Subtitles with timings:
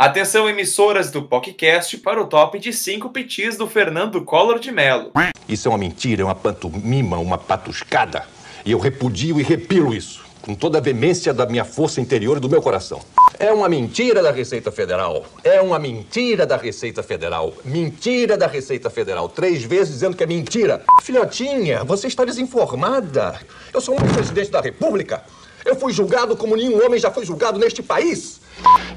[0.00, 5.12] Atenção, emissoras do podcast, para o top de 5 petis do Fernando Collor de Mello.
[5.46, 8.24] Isso é uma mentira, é uma pantomima, uma patuscada.
[8.64, 12.40] E eu repudio e repilo isso, com toda a veemência da minha força interior e
[12.40, 13.02] do meu coração.
[13.38, 15.22] É uma mentira da Receita Federal.
[15.44, 17.52] É uma mentira da Receita Federal.
[17.62, 19.28] Mentira da Receita Federal.
[19.28, 20.82] Três vezes dizendo que é mentira.
[21.02, 23.38] Filhotinha, você está desinformada.
[23.70, 25.22] Eu sou um presidente da República.
[25.62, 28.39] Eu fui julgado como nenhum homem já foi julgado neste país.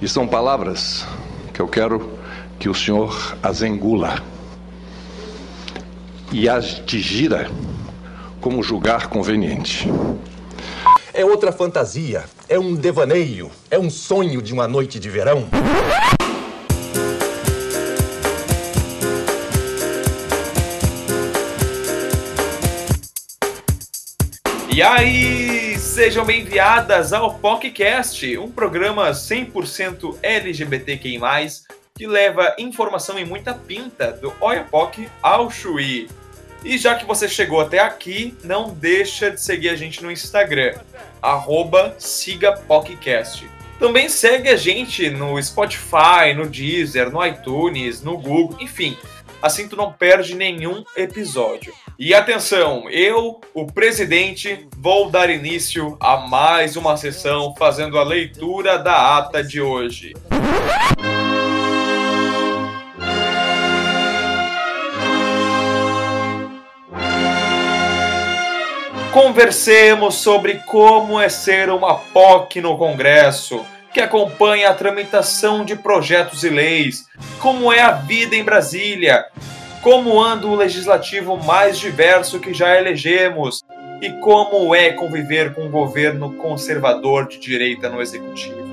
[0.02, 1.06] E são palavras
[1.54, 2.18] que eu quero
[2.60, 4.22] que o senhor as engula
[6.32, 7.50] e as digira
[8.42, 9.88] como julgar conveniente.
[11.14, 15.48] É outra fantasia, é um devaneio, é um sonho de uma noite de verão.
[24.76, 25.63] E aí,
[25.94, 31.20] sejam bem-vindas ao PocCast, um programa 100% LGBTQI+,
[31.94, 36.10] que leva informação e muita pinta do Oiapoque ao Chuí.
[36.66, 40.74] E já que você chegou até aqui, não deixa de seguir a gente no Instagram,
[41.22, 43.48] arroba sigapodcast.
[43.78, 48.98] Também segue a gente no Spotify, no Deezer, no iTunes, no Google, enfim,
[49.44, 51.72] assim tu não perde nenhum episódio.
[51.98, 58.80] E atenção, eu, o presidente, vou dar início a mais uma sessão fazendo a leitura
[58.80, 60.14] da ata de hoje.
[69.12, 73.64] Conversemos sobre como é ser uma POC no Congresso,
[73.94, 77.08] que acompanha a tramitação de projetos e leis,
[77.40, 79.24] como é a vida em Brasília,
[79.84, 83.62] como anda o legislativo mais diverso que já elegemos
[84.02, 88.64] e como é conviver com um governo conservador de direita no executivo.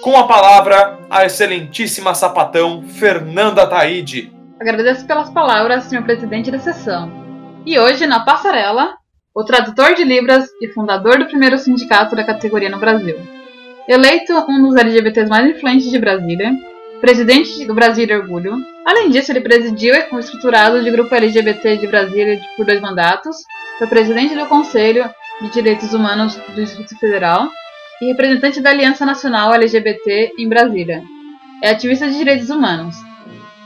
[0.00, 4.32] Com a palavra, a excelentíssima sapatão Fernanda Taide.
[4.60, 7.10] Agradeço pelas palavras, senhor presidente da sessão.
[7.66, 8.94] E hoje, na passarela,
[9.34, 13.16] o tradutor de Libras e fundador do primeiro sindicato da categoria no Brasil.
[13.88, 16.52] Eleito um dos LGBTs mais influentes de Brasília,
[17.00, 18.56] presidente do Brasil de Orgulho.
[18.84, 23.36] Além disso, ele presidiu o estruturado de grupo LGBT de Brasília por dois mandatos,
[23.78, 25.08] foi presidente do Conselho
[25.40, 27.48] de Direitos Humanos do Distrito Federal
[28.00, 31.02] e representante da Aliança Nacional LGBT em Brasília.
[31.62, 32.96] É ativista de direitos humanos.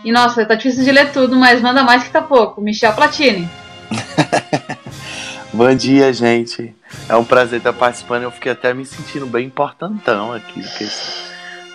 [0.05, 2.61] E nossa, tá difícil de ler tudo, mas manda mais que tá pouco.
[2.61, 3.49] Michel Platini.
[5.53, 6.75] Bom dia, gente.
[7.09, 8.25] É um prazer estar participando.
[8.25, 10.87] Eu fiquei até me sentindo bem importantão aqui, porque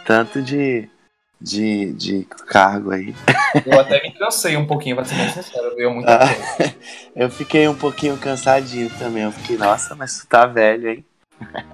[0.06, 0.90] tanto de,
[1.40, 3.16] de, de cargo aí.
[3.66, 6.74] Eu até me cansei um pouquinho, pra ser bem sincero, ah,
[7.16, 9.24] Eu fiquei um pouquinho cansadinho também.
[9.24, 11.06] Eu fiquei, nossa, mas tu tá velho, hein?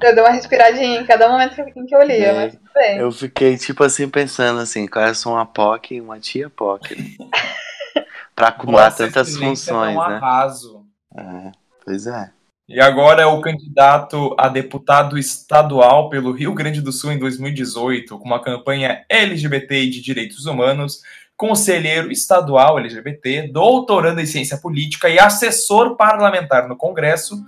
[0.01, 2.97] Eu dei uma respiradinha em cada momento em que eu lia, é, mas tudo bem.
[2.99, 8.05] Eu fiquei, tipo assim, pensando assim, qual é uma POC e uma tia POC, né?
[8.35, 10.15] pra acumular Nossa, tantas funções, é um né?
[10.17, 10.85] Arraso.
[11.17, 11.51] É.
[11.83, 12.29] Pois é.
[12.67, 18.17] E agora é o candidato a deputado estadual pelo Rio Grande do Sul em 2018,
[18.17, 21.01] com uma campanha LGBT e de direitos humanos,
[21.37, 27.45] conselheiro estadual LGBT, doutorando em ciência política e assessor parlamentar no Congresso,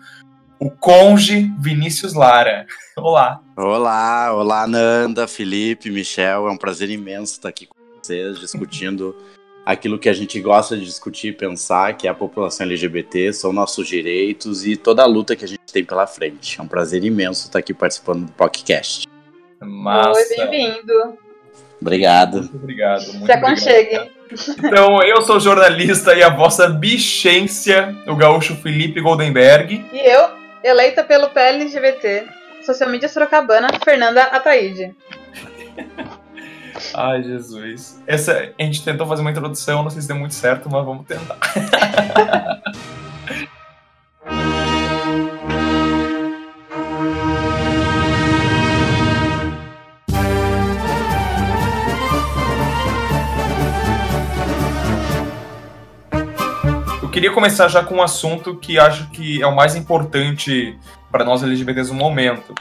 [0.59, 2.67] o conge Vinícius Lara.
[2.95, 3.41] Olá.
[3.56, 9.16] Olá, olá Nanda, Felipe, Michel, é um prazer imenso estar aqui com vocês discutindo
[9.67, 13.51] aquilo que a gente gosta de discutir e pensar, que é a população LGBT, são
[13.51, 16.57] nossos direitos e toda a luta que a gente tem pela frente.
[16.57, 19.06] É um prazer imenso estar aqui participando do podcast.
[19.59, 20.22] Massa.
[20.22, 21.17] Oi, bem-vindo.
[21.81, 22.38] Obrigado.
[22.38, 23.07] Muito obrigado.
[23.07, 24.09] Muito Se aconchegue.
[24.57, 29.85] Então, eu sou jornalista e a vossa bichência, o gaúcho Felipe Goldenberg.
[29.91, 30.29] E eu,
[30.63, 32.25] eleita pelo PLGBT,
[32.66, 34.95] Social Media Sorocabana, Fernanda Ataíde.
[36.93, 38.01] Ai, Jesus.
[38.05, 41.05] Essa, a gente tentou fazer uma introdução, não sei se deu muito certo, mas vamos
[41.05, 41.38] tentar.
[57.01, 60.77] Eu queria começar já com um assunto que acho que é o mais importante
[61.12, 62.53] para nós LGBTs no momento,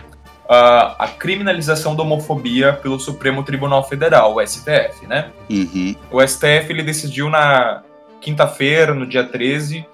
[0.47, 5.31] uh, a criminalização da homofobia pelo Supremo Tribunal Federal, o STF, né?
[5.51, 5.95] Uhum.
[6.11, 7.83] O STF ele decidiu na
[8.21, 9.85] quinta-feira, no dia 13, uh,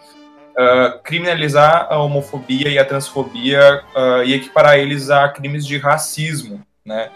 [0.56, 6.60] ah, criminalizar a homofobia e a transfobia uh, e equiparar eles a crimes de racismo,
[6.84, 7.10] né?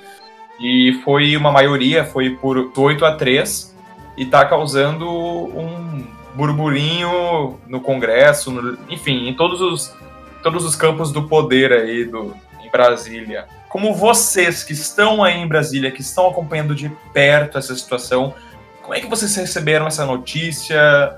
[0.59, 3.77] E foi uma maioria, foi por 8 a 3,
[4.17, 9.95] e está causando um burburinho no Congresso, no, enfim, em todos os,
[10.43, 12.35] todos os campos do poder aí do,
[12.67, 13.47] em Brasília.
[13.69, 18.35] como vocês que estão aí em Brasília, que estão acompanhando de perto essa situação,
[18.83, 21.17] como é que vocês receberam essa notícia?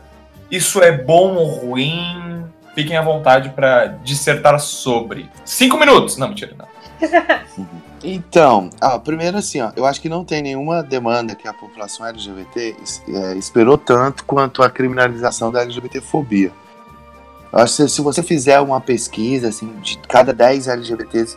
[0.51, 2.45] Isso é bom ou ruim?
[2.75, 5.29] Fiquem à vontade para dissertar sobre.
[5.45, 6.17] Cinco minutos!
[6.17, 6.69] Não, mentira, não.
[8.03, 12.07] Então, ah, primeiro assim, ó, eu acho que não tem nenhuma demanda que a população
[12.07, 12.77] LGBT
[13.09, 16.53] é, esperou tanto quanto a criminalização da LGBTfobia.
[17.53, 21.37] Acho que se você fizer uma pesquisa assim, de cada 10 LGBTs,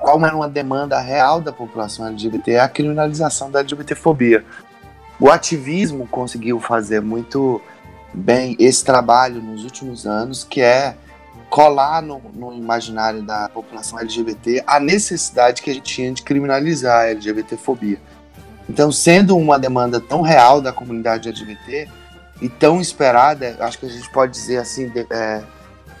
[0.00, 4.44] qual era uma demanda real da população LGBT é a criminalização da LGBTfobia.
[5.18, 7.60] O ativismo conseguiu fazer muito
[8.12, 10.96] bem esse trabalho nos últimos anos, que é
[11.50, 17.00] colar no, no, imaginário da população LGBT a necessidade que a gente tinha de criminalizar
[17.00, 17.98] a LGBTfobia.
[18.68, 21.88] Então, sendo uma demanda tão real da comunidade LGBT
[22.40, 25.42] e tão esperada, acho que a gente pode dizer assim, é,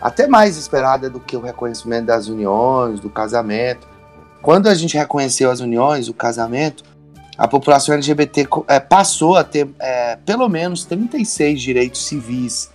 [0.00, 3.86] até mais esperada do que o reconhecimento das uniões, do casamento.
[4.40, 6.82] Quando a gente reconheceu as uniões, o casamento,
[7.36, 12.70] a população LGBT é, passou a ter é, pelo menos 36 direitos civis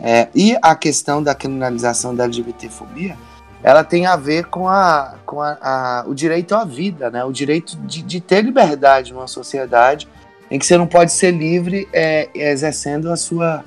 [0.00, 3.16] é, e a questão da criminalização da LGBTfobia,
[3.62, 7.24] ela tem a ver com, a, com a, a, o direito à vida, né?
[7.24, 10.08] o direito de, de, ter liberdade numa sociedade
[10.52, 13.64] em que você não pode ser livre é, exercendo a sua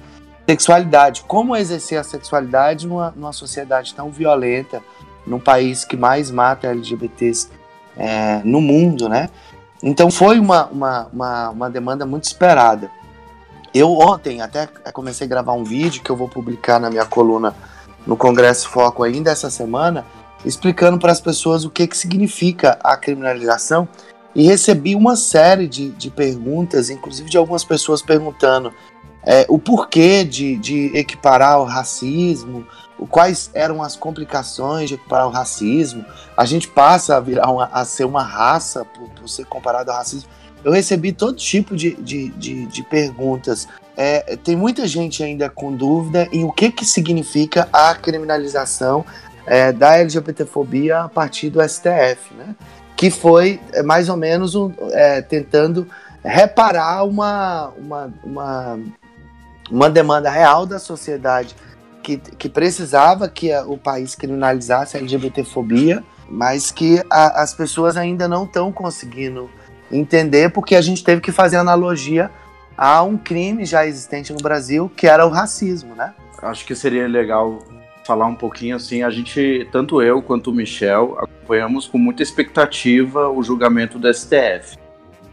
[0.48, 1.24] sexualidade.
[1.28, 4.84] Como exercer a sexualidade numa, numa sociedade tão violenta,
[5.26, 7.50] num país que mais mata LGBTs
[7.98, 9.32] é, no mundo, né?
[9.82, 12.92] Então foi uma, uma, uma, uma demanda muito esperada.
[13.74, 17.56] Eu ontem até comecei a gravar um vídeo que eu vou publicar na minha coluna
[18.06, 20.06] no Congresso Foco ainda essa semana,
[20.46, 23.90] explicando para as pessoas o que, que significa a criminalização
[24.36, 28.74] e recebi uma série de, de perguntas, inclusive de algumas pessoas perguntando
[29.24, 32.68] é, o porquê de, de equiparar o racismo,
[33.10, 36.06] quais eram as complicações de equiparar o racismo.
[36.36, 39.98] A gente passa a virar uma, a ser uma raça por, por ser comparado ao
[39.98, 40.30] racismo
[40.66, 43.68] eu recebi todo tipo de, de, de, de perguntas.
[43.96, 49.06] É, tem muita gente ainda com dúvida em o que, que significa a criminalização
[49.46, 52.56] é, da LGBTfobia a partir do STF, né?
[52.96, 55.88] Que foi é, mais ou menos um, é, tentando
[56.24, 58.80] reparar uma, uma, uma,
[59.70, 61.56] uma demanda real da sociedade
[62.02, 67.98] que, que precisava que a, o país criminalizasse a LGBTfobia, mas que a, as pessoas
[67.98, 69.50] ainda não estão conseguindo
[69.92, 72.32] entender, porque a gente teve que fazer analogia
[72.78, 76.14] a um crime já existente no Brasil, que era o racismo, né?
[76.42, 77.64] Acho que seria legal
[78.06, 83.30] falar um pouquinho assim, a gente, tanto eu quanto o Michel, acompanhamos com muita expectativa
[83.30, 84.78] o julgamento do STF.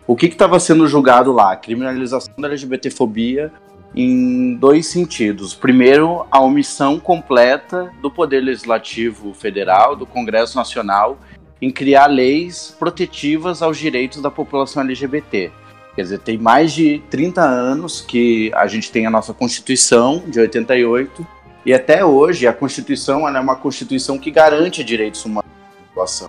[0.06, 1.52] O que estava sendo julgado lá?
[1.52, 3.50] A criminalização da LGBTfobia
[3.94, 5.54] em dois sentidos.
[5.54, 11.18] Primeiro, a omissão completa do Poder Legislativo Federal, do Congresso Nacional,
[11.60, 15.50] em criar leis protetivas aos direitos da população LGBT.
[15.94, 20.40] Quer dizer, tem mais de 30 anos que a gente tem a nossa Constituição de
[20.40, 21.26] 88
[21.64, 25.61] e até hoje a Constituição é uma Constituição que garante direitos humanos
[25.92, 26.28] população.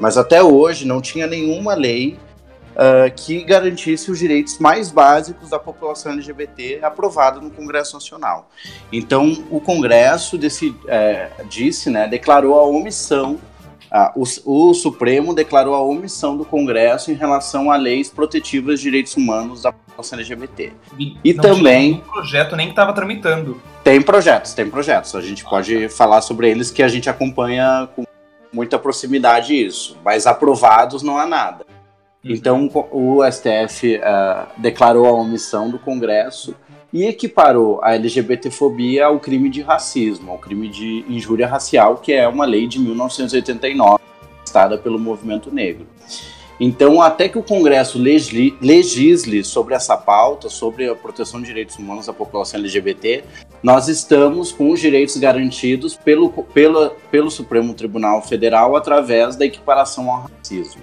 [0.00, 2.16] Mas até hoje não tinha nenhuma lei
[2.70, 8.48] uh, que garantisse os direitos mais básicos da população LGBT aprovada no Congresso Nacional.
[8.92, 13.38] Então, o Congresso desse, é, disse, né, declarou a omissão
[13.92, 18.84] ah, o, o, Supremo declarou a omissão do Congresso em relação a leis protetivas de
[18.84, 20.72] direitos humanos da população LGBT.
[20.96, 21.94] E, e também.
[21.94, 23.60] Tinha projeto nem estava tramitando.
[23.82, 25.16] Tem projetos, tem projetos.
[25.16, 28.04] A gente pode falar sobre eles que a gente acompanha com
[28.52, 31.64] muita proximidade isso, mas aprovados não há nada.
[32.24, 32.32] Uhum.
[32.32, 36.54] Então o STF uh, ah, declarou a omissão do Congresso
[36.92, 42.26] e equiparou a LGBTfobia ao crime de racismo, ao crime de injúria racial, que é
[42.26, 44.02] uma lei de 1989,
[44.44, 45.86] estada pelo movimento negro.
[46.60, 51.76] Então, até que o Congresso legisle, legisle sobre essa pauta, sobre a proteção de direitos
[51.76, 53.24] humanos da população LGBT,
[53.62, 60.10] nós estamos com os direitos garantidos pelo, pelo, pelo Supremo Tribunal Federal através da equiparação
[60.10, 60.82] ao racismo.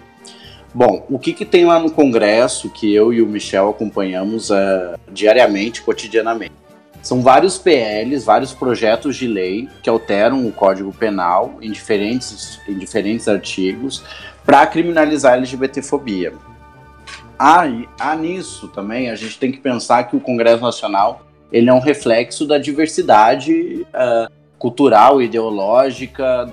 [0.74, 5.00] Bom, o que, que tem lá no Congresso que eu e o Michel acompanhamos uh,
[5.12, 6.54] diariamente, cotidianamente?
[7.02, 12.78] São vários PLs, vários projetos de lei que alteram o Código Penal em diferentes, em
[12.78, 14.04] diferentes artigos
[14.48, 16.34] para criminalizar a LGBTfobia.
[17.38, 17.66] Há,
[18.00, 21.80] há nisso também, a gente tem que pensar que o Congresso Nacional ele é um
[21.80, 26.50] reflexo da diversidade uh, cultural, ideológica.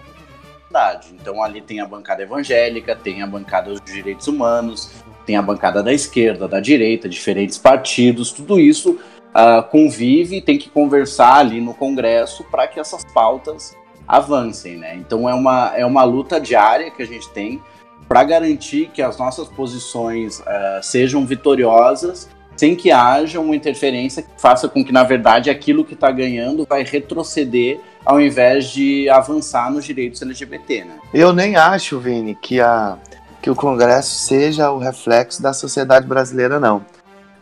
[1.12, 4.90] Então ali tem a bancada evangélica, tem a bancada dos direitos humanos,
[5.24, 8.98] tem a bancada da esquerda, da direita, diferentes partidos, tudo isso
[9.30, 14.96] uh, convive e tem que conversar ali no Congresso para que essas pautas avancem, né?
[14.96, 17.62] Então é uma, é uma luta diária que a gente tem
[18.08, 24.28] para garantir que as nossas posições uh, sejam vitoriosas sem que haja uma interferência que
[24.38, 29.72] faça com que, na verdade, aquilo que está ganhando vai retroceder ao invés de avançar
[29.72, 30.98] nos direitos LGBT, né?
[31.12, 32.98] Eu nem acho, Vini, que, a,
[33.42, 36.84] que o Congresso seja o reflexo da sociedade brasileira, não.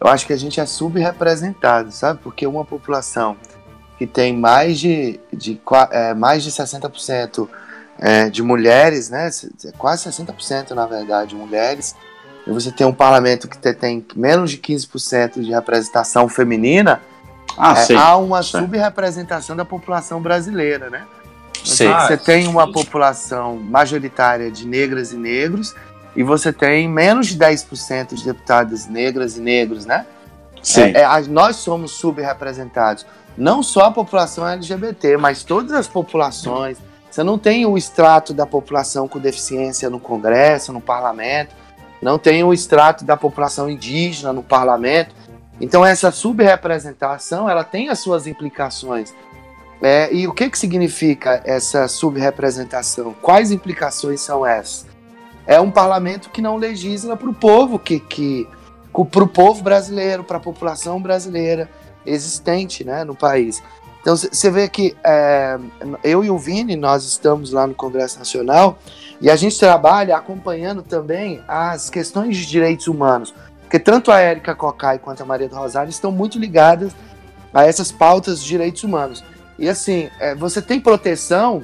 [0.00, 2.20] Eu acho que a gente é subrepresentado, sabe?
[2.22, 3.36] Porque uma população
[3.98, 7.48] que tem mais de, de, é, mais de 60%
[8.02, 9.30] é, de mulheres, né?
[9.78, 11.94] Quase 60% na verdade, mulheres,
[12.44, 17.00] e você tem um parlamento que tem menos de 15% de representação feminina,
[17.56, 21.04] ah, é, há uma subrepresentação da população brasileira, né?
[21.64, 25.72] Então, você tem uma população majoritária de negras e negros
[26.16, 30.04] e você tem menos de 10% de deputadas negras e negros, né?
[30.60, 30.92] Sim.
[30.94, 33.06] É, é, nós somos subrepresentados.
[33.36, 36.78] Não só a população LGBT, mas todas as populações.
[37.12, 41.54] Você não tem o extrato da população com deficiência no Congresso, no parlamento
[42.02, 45.14] não tem o extrato da população indígena no parlamento.
[45.60, 49.14] Então essa subrepresentação ela tem as suas implicações.
[49.80, 53.14] É, e o que, que significa essa subrepresentação?
[53.22, 54.86] Quais implicações são essas?
[55.46, 58.48] É um parlamento que não legisla para o povo, que, que
[59.10, 61.68] para o povo brasileiro, para a população brasileira
[62.04, 63.62] existente né, no país.
[64.02, 65.56] Então você vê que é,
[66.02, 68.76] eu e o Vini, nós estamos lá no Congresso Nacional
[69.20, 73.32] e a gente trabalha acompanhando também as questões de direitos humanos,
[73.62, 76.92] porque tanto a Érica Cocai quanto a Maria do Rosário estão muito ligadas
[77.54, 79.24] a essas pautas de direitos humanos.
[79.56, 81.62] E assim, é, você tem proteção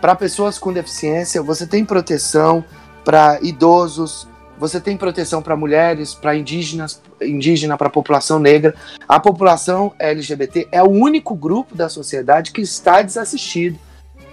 [0.00, 2.64] para pessoas com deficiência, você tem proteção
[3.04, 4.26] para idosos,
[4.68, 8.74] você tem proteção para mulheres, para indígenas, indígena, para a população negra.
[9.06, 13.78] A população LGBT é o único grupo da sociedade que está desassistido,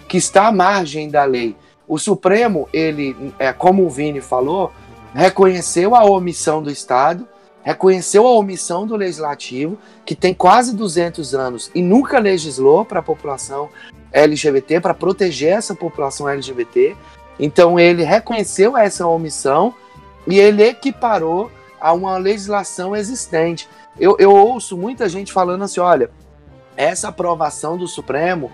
[0.07, 1.53] que está à margem da lei.
[1.85, 4.71] O Supremo, ele, é, como o Vini falou,
[5.13, 7.27] reconheceu a omissão do Estado,
[7.61, 13.03] reconheceu a omissão do Legislativo, que tem quase 200 anos e nunca legislou para a
[13.03, 13.67] população
[14.13, 16.95] LGBT, para proteger essa população LGBT.
[17.37, 19.75] Então ele reconheceu essa omissão
[20.27, 23.67] e ele equiparou a uma legislação existente.
[23.99, 26.11] Eu, eu ouço muita gente falando assim: olha,
[26.75, 28.51] essa aprovação do Supremo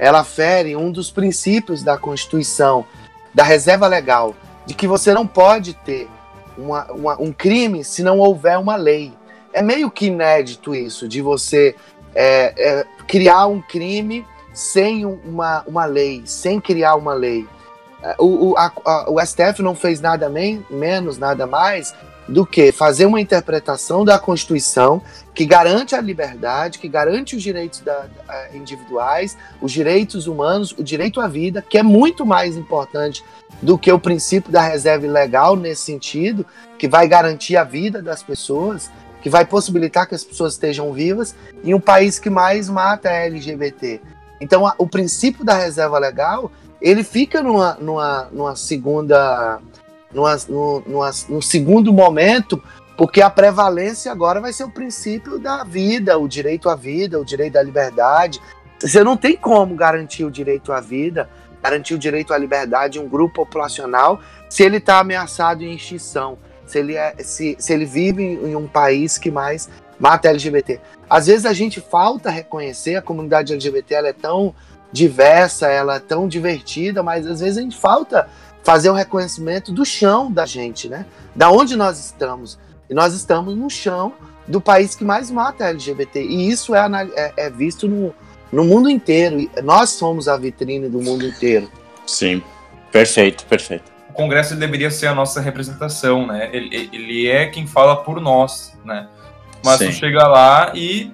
[0.00, 2.86] ela fere um dos princípios da Constituição,
[3.34, 4.34] da reserva legal,
[4.64, 6.08] de que você não pode ter
[6.56, 9.12] uma, uma, um crime se não houver uma lei.
[9.52, 11.76] É meio que inédito isso, de você
[12.14, 17.46] é, é, criar um crime sem uma, uma lei, sem criar uma lei.
[18.02, 18.72] É, o, o, a,
[19.08, 21.94] o STF não fez nada men menos, nada mais
[22.30, 25.02] do que fazer uma interpretação da Constituição
[25.34, 30.82] que garante a liberdade, que garante os direitos da, da, individuais, os direitos humanos, o
[30.82, 33.24] direito à vida, que é muito mais importante
[33.60, 36.46] do que o princípio da reserva legal nesse sentido,
[36.78, 38.90] que vai garantir a vida das pessoas,
[39.20, 43.12] que vai possibilitar que as pessoas estejam vivas em um país que mais mata a
[43.12, 44.00] LGBT.
[44.40, 49.60] Então, a, o princípio da reserva legal ele fica numa, numa, numa segunda
[50.12, 50.36] numa,
[50.86, 52.62] numa, num segundo momento,
[52.96, 57.24] porque a prevalência agora vai ser o princípio da vida, o direito à vida, o
[57.24, 58.40] direito à liberdade.
[58.78, 61.28] Você não tem como garantir o direito à vida,
[61.62, 66.36] garantir o direito à liberdade em um grupo populacional se ele está ameaçado em extinção,
[66.66, 69.68] se ele, é, se, se ele vive em um país que mais
[69.98, 70.80] mata LGBT.
[71.08, 74.54] Às vezes a gente falta reconhecer, a comunidade LGBT ela é tão
[74.92, 78.28] diversa, ela é tão divertida, mas às vezes a gente falta
[78.62, 81.06] fazer o reconhecimento do chão da gente, né?
[81.34, 82.58] Da onde nós estamos.
[82.88, 84.12] E nós estamos no chão
[84.46, 86.22] do país que mais mata LGBT.
[86.22, 86.80] E isso é,
[87.14, 88.14] é, é visto no,
[88.52, 89.48] no mundo inteiro.
[89.62, 91.70] Nós somos a vitrine do mundo inteiro.
[92.06, 92.42] Sim,
[92.90, 93.90] perfeito, perfeito.
[94.08, 96.50] O Congresso deveria ser a nossa representação, né?
[96.52, 99.08] Ele, ele é quem fala por nós, né?
[99.64, 99.86] Mas Sim.
[99.86, 101.12] tu chega lá e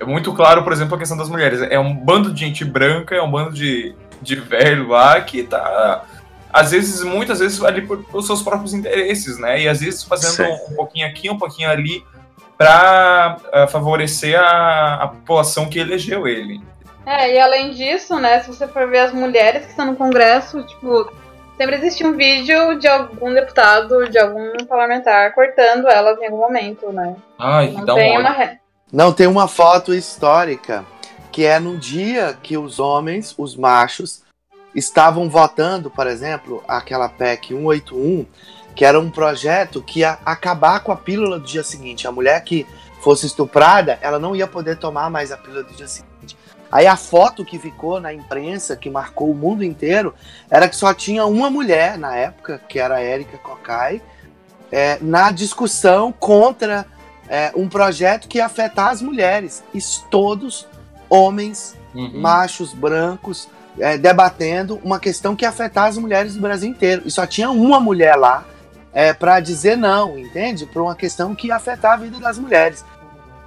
[0.00, 1.60] é muito claro, por exemplo, a questão das mulheres.
[1.62, 6.04] É um bando de gente branca, é um bando de, de velho lá que tá
[6.52, 9.60] às vezes, muitas vezes, ali por, pelos seus próprios interesses, né?
[9.60, 12.04] E às vezes fazendo um, um, pouquinho aqui, um pouquinho ali,
[12.56, 16.60] para uh, eh, favorecer a, a população que elegeu ele.
[17.06, 20.62] É, e além disso, né, se você for ver as mulheres que estão no Congresso,
[20.64, 21.10] tipo,
[21.56, 26.90] sempre existe um vídeo de algum deputado, de algum parlamentar cortando elas em algum momento,
[26.92, 27.14] né?
[27.38, 28.58] Ai, Não dá tem um uma...
[28.90, 30.84] Não, tem uma foto histórica
[31.30, 34.22] que é no dia que os homens, os machos,
[34.74, 38.26] estavam votando, por exemplo, aquela PEC 181,
[38.74, 42.08] que era um projeto que ia acabar com a pílula do dia seguinte.
[42.08, 42.66] A mulher que
[43.02, 46.36] fosse estuprada, ela não ia poder tomar mais a pílula do dia seguinte.
[46.72, 50.14] Aí a foto que ficou na imprensa, que marcou o mundo inteiro,
[50.50, 54.00] era que só tinha uma mulher na época, que era a Érica Cocai,
[54.72, 56.86] é, na discussão contra
[57.28, 59.62] é, um projeto que ia afetar as mulheres.
[59.74, 59.78] E
[60.10, 60.66] todos
[61.08, 62.20] homens, uhum.
[62.20, 67.02] machos, brancos, é, debatendo uma questão que ia afetar as mulheres do Brasil inteiro.
[67.04, 68.44] E só tinha uma mulher lá
[68.92, 70.66] é, para dizer não, entende?
[70.66, 72.84] Para uma questão que ia afetar a vida das mulheres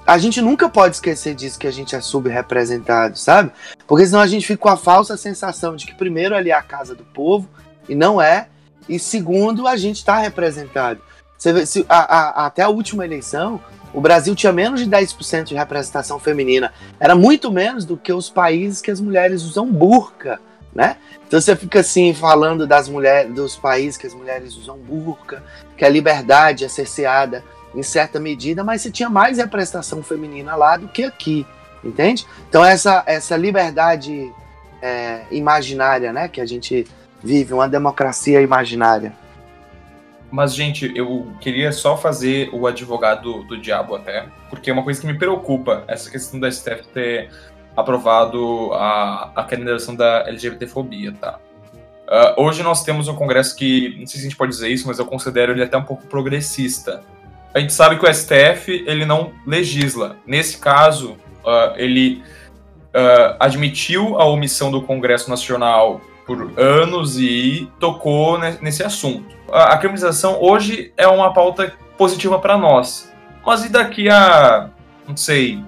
[0.05, 3.51] a gente nunca pode esquecer disso que a gente é subrepresentado, sabe?
[3.87, 6.61] Porque senão a gente fica com a falsa sensação de que primeiro ali é a
[6.61, 7.47] casa do povo
[7.87, 8.47] e não é,
[8.89, 11.01] e segundo a gente está representado.
[11.41, 13.59] Você vê, se, a, a, até a última eleição,
[13.91, 16.71] o Brasil tinha menos de 10% de representação feminina.
[16.99, 20.39] Era muito menos do que os países que as mulheres usam burca,
[20.71, 20.97] né?
[21.27, 25.41] Então você fica assim falando das mulheres, dos países que as mulheres usam burca,
[25.75, 27.43] que a liberdade é cerceada
[27.73, 31.43] em certa medida, mas se tinha mais representação feminina lá do que aqui,
[31.83, 32.23] entende?
[32.47, 34.31] Então essa, essa liberdade
[34.79, 36.85] é, imaginária, né, que a gente
[37.23, 39.11] vive, uma democracia imaginária.
[40.31, 45.01] Mas, gente, eu queria só fazer o advogado do diabo até, porque é uma coisa
[45.01, 47.29] que me preocupa, essa questão da STF ter
[47.75, 51.39] aprovado a, a candidação da LGBTfobia, tá?
[52.07, 54.87] Uh, hoje nós temos um congresso que, não sei se a gente pode dizer isso,
[54.87, 57.01] mas eu considero ele até um pouco progressista
[57.53, 60.15] a gente sabe que o STF ele não legisla.
[60.25, 62.23] Nesse caso, uh, ele
[62.95, 69.35] uh, admitiu a omissão do Congresso Nacional por anos e tocou nesse assunto.
[69.51, 73.11] A, a criminalização hoje é uma pauta positiva para nós,
[73.45, 74.69] mas e daqui a,
[75.07, 75.63] não sei,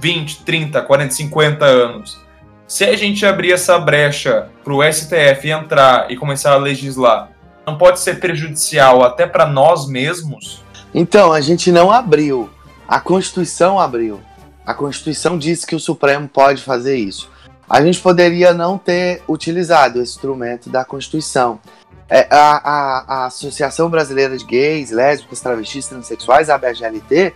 [0.00, 2.20] 20, 30, 40, 50 anos?
[2.66, 7.28] Se a gente abrir essa brecha para o STF entrar e começar a legislar,
[7.66, 10.62] não pode ser prejudicial até para nós mesmos?
[10.94, 12.50] Então, a gente não abriu.
[12.88, 14.20] A Constituição abriu.
[14.66, 17.30] A Constituição disse que o Supremo pode fazer isso.
[17.72, 21.58] A gente poderia não ter utilizado esse instrumento da Constituição.
[22.06, 27.32] É, a, a, a, Associação Brasileira de Gays, Lésbicas, Travestis, Transsexuais, a BGLT,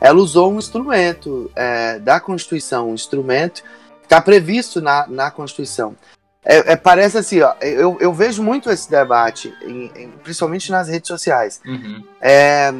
[0.00, 3.64] ela usou um instrumento é, da Constituição, um instrumento
[3.98, 5.96] que está previsto na, na Constituição.
[6.44, 10.86] É, é, parece assim, ó, eu, eu vejo muito esse debate, em, em, principalmente nas
[10.86, 11.60] redes sociais.
[11.66, 12.04] Uhum.
[12.20, 12.72] É,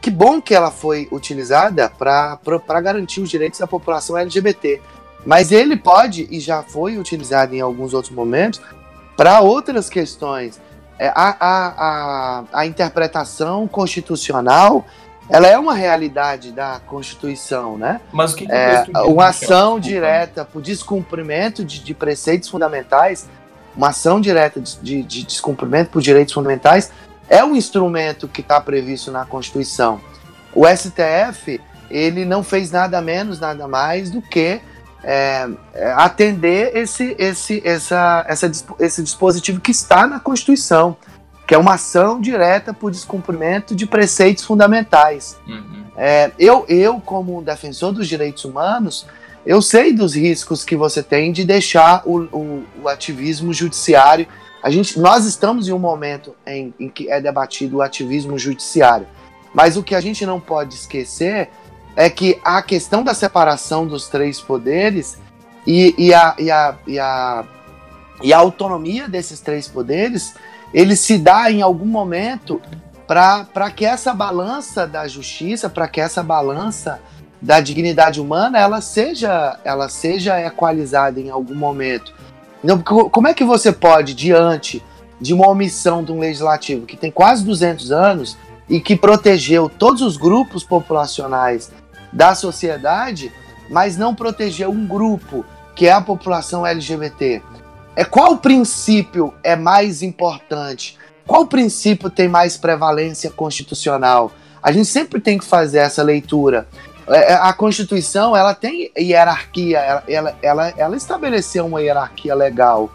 [0.00, 4.80] que bom que ela foi utilizada para garantir os direitos da população LGBT.
[5.24, 8.60] Mas ele pode, e já foi utilizado em alguns outros momentos,
[9.16, 10.60] para outras questões.
[10.98, 14.84] É, a, a, a, a interpretação constitucional
[15.28, 18.00] ela é uma realidade da Constituição, né?
[18.12, 23.28] Mas o que, que é, uma ação direta por descumprimento de, de, preceitos fundamentais,
[23.76, 26.90] uma ação direta de, de, de descumprimento por direitos fundamentais
[27.28, 30.00] é um instrumento que está previsto na Constituição.
[30.54, 34.60] O STF ele não fez nada menos, nada mais do que
[35.02, 40.96] é, é, atender esse, esse, essa, essa, esse dispositivo que está na Constituição,
[41.46, 45.36] que é uma ação direta por descumprimento de preceitos fundamentais.
[45.46, 45.84] Uhum.
[45.96, 49.06] É, eu, eu, como defensor dos direitos humanos,
[49.44, 54.26] eu sei dos riscos que você tem de deixar o, o, o ativismo judiciário
[54.62, 59.08] a gente, nós estamos em um momento em, em que é debatido o ativismo judiciário,
[59.52, 61.50] mas o que a gente não pode esquecer
[61.96, 65.18] é que a questão da separação dos três poderes
[65.66, 67.44] e, e, a, e, a, e, a,
[68.22, 70.34] e a autonomia desses três poderes,
[70.72, 72.60] ele se dá em algum momento
[73.06, 77.00] para que essa balança da justiça, para que essa balança
[77.40, 82.14] da dignidade humana, ela seja, ela seja equalizada em algum momento.
[82.62, 84.82] Então, como é que você pode, diante
[85.20, 88.36] de uma omissão de um legislativo que tem quase 200 anos
[88.68, 91.70] e que protegeu todos os grupos populacionais
[92.12, 93.32] da sociedade,
[93.70, 95.44] mas não protegeu um grupo
[95.74, 97.42] que é a população LGBT?
[97.94, 100.98] É qual princípio é mais importante?
[101.26, 104.32] Qual princípio tem mais prevalência constitucional?
[104.62, 106.66] A gente sempre tem que fazer essa leitura.
[107.08, 112.90] É, é, a Constituição ela tem hierarquia, ela, ela, ela, ela estabeleceu uma hierarquia legal.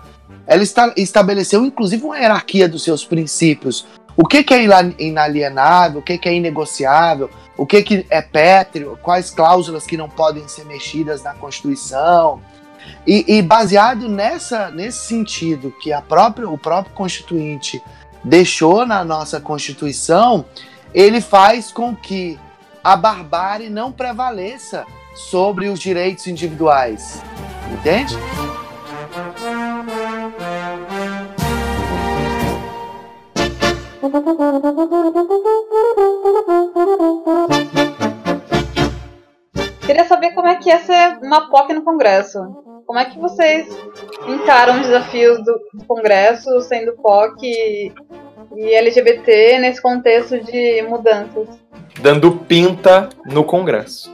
[0.45, 3.85] Ela está, estabeleceu, inclusive, uma hierarquia dos seus princípios.
[4.17, 4.63] O que, que é
[4.97, 10.09] inalienável, o que, que é inegociável, o que, que é pétreo, quais cláusulas que não
[10.09, 12.41] podem ser mexidas na Constituição.
[13.05, 17.81] E, e baseado nessa, nesse sentido que a própria, o próprio Constituinte
[18.23, 20.45] deixou na nossa Constituição,
[20.93, 22.39] ele faz com que
[22.83, 27.21] a barbárie não prevaleça sobre os direitos individuais.
[27.71, 28.15] Entende?
[39.85, 42.39] Queria saber como é que é ser uma POC no Congresso.
[42.85, 43.67] Como é que vocês
[44.27, 47.93] encaram os desafios do, do Congresso sendo POC e,
[48.55, 51.47] e LGBT nesse contexto de mudanças?
[52.01, 54.11] Dando pinta no Congresso.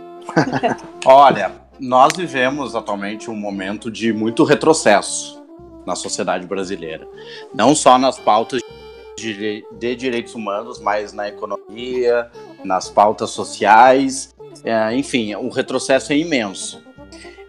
[1.05, 5.43] Olha, nós vivemos atualmente um momento de muito retrocesso
[5.85, 7.07] na sociedade brasileira.
[7.53, 8.82] Não só nas pautas de,
[9.15, 12.29] de direitos humanos, mas na economia,
[12.63, 14.33] nas pautas sociais.
[14.63, 16.81] É, enfim, o retrocesso é imenso.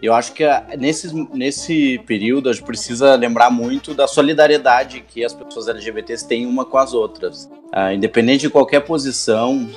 [0.01, 5.23] Eu acho que ah, nesse, nesse período a gente precisa lembrar muito da solidariedade que
[5.23, 7.45] as pessoas LGBTs têm uma com as outras.
[7.73, 9.67] Uh, independente de qualquer posição,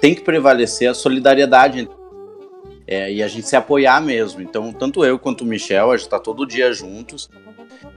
[0.00, 1.88] tem que prevalecer a solidariedade
[2.86, 4.40] é, e a gente se apoiar mesmo.
[4.40, 7.28] Então, tanto eu quanto o Michel, a gente está todo dia juntos.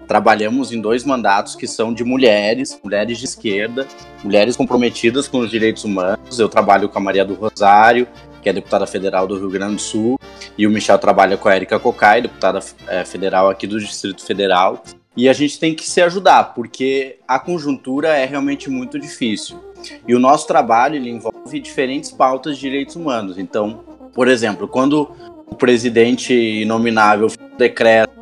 [0.08, 3.88] Trabalhamos em dois mandatos que são de mulheres, mulheres de esquerda,
[4.24, 6.40] mulheres comprometidas com os direitos humanos.
[6.40, 8.08] Eu trabalho com a Maria do Rosário,
[8.42, 10.20] que é deputada federal do Rio Grande do Sul,
[10.58, 14.84] e o Michel trabalha com a Erika Cocai, deputada é, federal aqui do Distrito Federal.
[15.16, 19.60] E a gente tem que se ajudar, porque a conjuntura é realmente muito difícil.
[20.08, 23.38] E o nosso trabalho ele envolve diferentes pautas de direitos humanos.
[23.38, 25.12] Então, por exemplo, quando
[25.46, 28.19] o presidente inominável decreta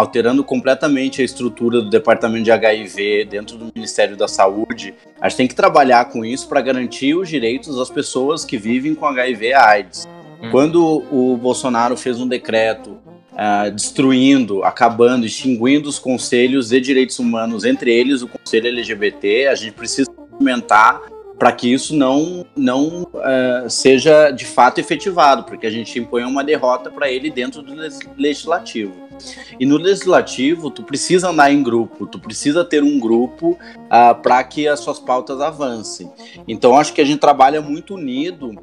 [0.00, 4.94] alterando completamente a estrutura do departamento de HIV dentro do Ministério da Saúde.
[5.20, 8.94] A gente tem que trabalhar com isso para garantir os direitos das pessoas que vivem
[8.94, 10.08] com HIV AIDS.
[10.42, 10.50] Hum.
[10.50, 12.92] Quando o Bolsonaro fez um decreto
[13.32, 19.54] uh, destruindo, acabando, extinguindo os conselhos de direitos humanos, entre eles o Conselho LGBT, a
[19.54, 21.02] gente precisa aumentar
[21.38, 26.42] para que isso não, não uh, seja de fato efetivado, porque a gente impõe uma
[26.42, 27.74] derrota para ele dentro do
[28.16, 29.09] legislativo.
[29.58, 33.58] E no legislativo, tu precisa andar em grupo, tu precisa ter um grupo uh,
[33.90, 36.10] ah, para que as suas pautas avancem.
[36.46, 38.54] Então, acho que a gente trabalha muito unido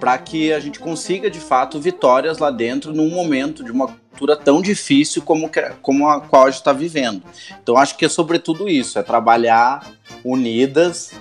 [0.00, 4.36] para que a gente consiga de fato vitórias lá dentro num momento de uma cultura
[4.36, 7.22] tão difícil como, que, como a qual a gente está vivendo.
[7.62, 9.88] Então, acho que é sobretudo isso: é trabalhar
[10.24, 11.12] unidas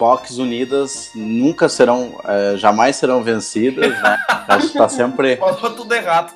[0.00, 4.18] POCs unidas nunca serão, é, jamais serão vencidas, né?
[4.48, 5.36] Acho que tá sempre.
[5.38, 6.32] Falou tudo errado.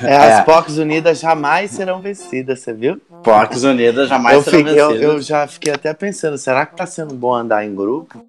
[0.00, 0.42] É, as é.
[0.42, 2.98] POCs unidas jamais serão vencidas, você viu?
[3.22, 5.02] POCs unidas jamais eu serão fiquei, vencidas.
[5.02, 8.24] Eu, eu, já fiquei até pensando, será que tá sendo bom andar em grupo?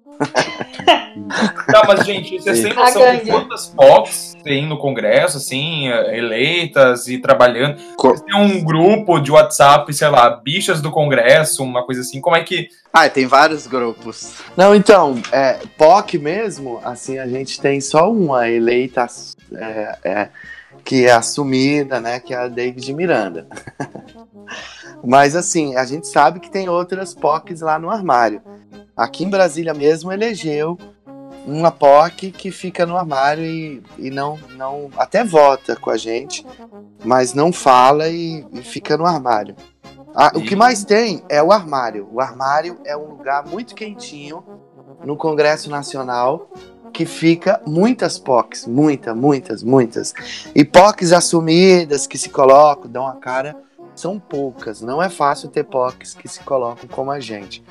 [1.72, 7.18] Tá, mas gente, vocês têm noção de quantas POCs tem no Congresso, assim, eleitas e
[7.18, 7.82] trabalhando?
[7.98, 12.36] Vocês têm um grupo de WhatsApp, sei lá, bichas do Congresso, uma coisa assim, como
[12.36, 12.68] é que...
[12.92, 14.34] Ah, tem vários grupos.
[14.56, 19.04] Não, então, é, POC mesmo, assim, a gente tem só uma eleita
[19.52, 20.28] é, é,
[20.84, 23.48] que é assumida, né, que é a David Miranda.
[25.04, 28.40] Mas assim, a gente sabe que tem outras POCs lá no armário.
[28.96, 30.78] Aqui em Brasília mesmo elegeu
[31.46, 34.90] uma POC que fica no armário e, e não, não.
[34.96, 36.44] até vota com a gente,
[37.04, 39.54] mas não fala e, e fica no armário.
[40.14, 42.08] Ah, o que mais tem é o armário.
[42.10, 44.42] O armário é um lugar muito quentinho
[45.04, 46.50] no Congresso Nacional
[46.92, 50.14] que fica muitas POCs, muitas, muitas, muitas.
[50.54, 53.54] E POCs assumidas que se colocam, dão a cara,
[53.94, 54.80] são poucas.
[54.80, 57.62] Não é fácil ter POCs que se colocam como a gente.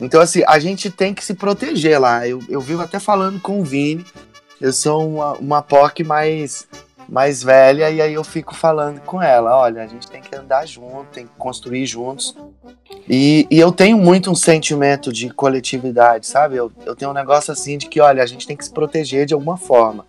[0.00, 2.26] Então, assim, a gente tem que se proteger lá.
[2.26, 4.04] Eu, eu vivo até falando com o Vini.
[4.60, 6.66] Eu sou uma, uma POC mais,
[7.08, 9.56] mais velha e aí eu fico falando com ela.
[9.56, 12.34] Olha, a gente tem que andar junto, tem que construir juntos.
[13.08, 16.56] E, e eu tenho muito um sentimento de coletividade, sabe?
[16.56, 19.26] Eu, eu tenho um negócio assim de que, olha, a gente tem que se proteger
[19.26, 20.06] de alguma forma.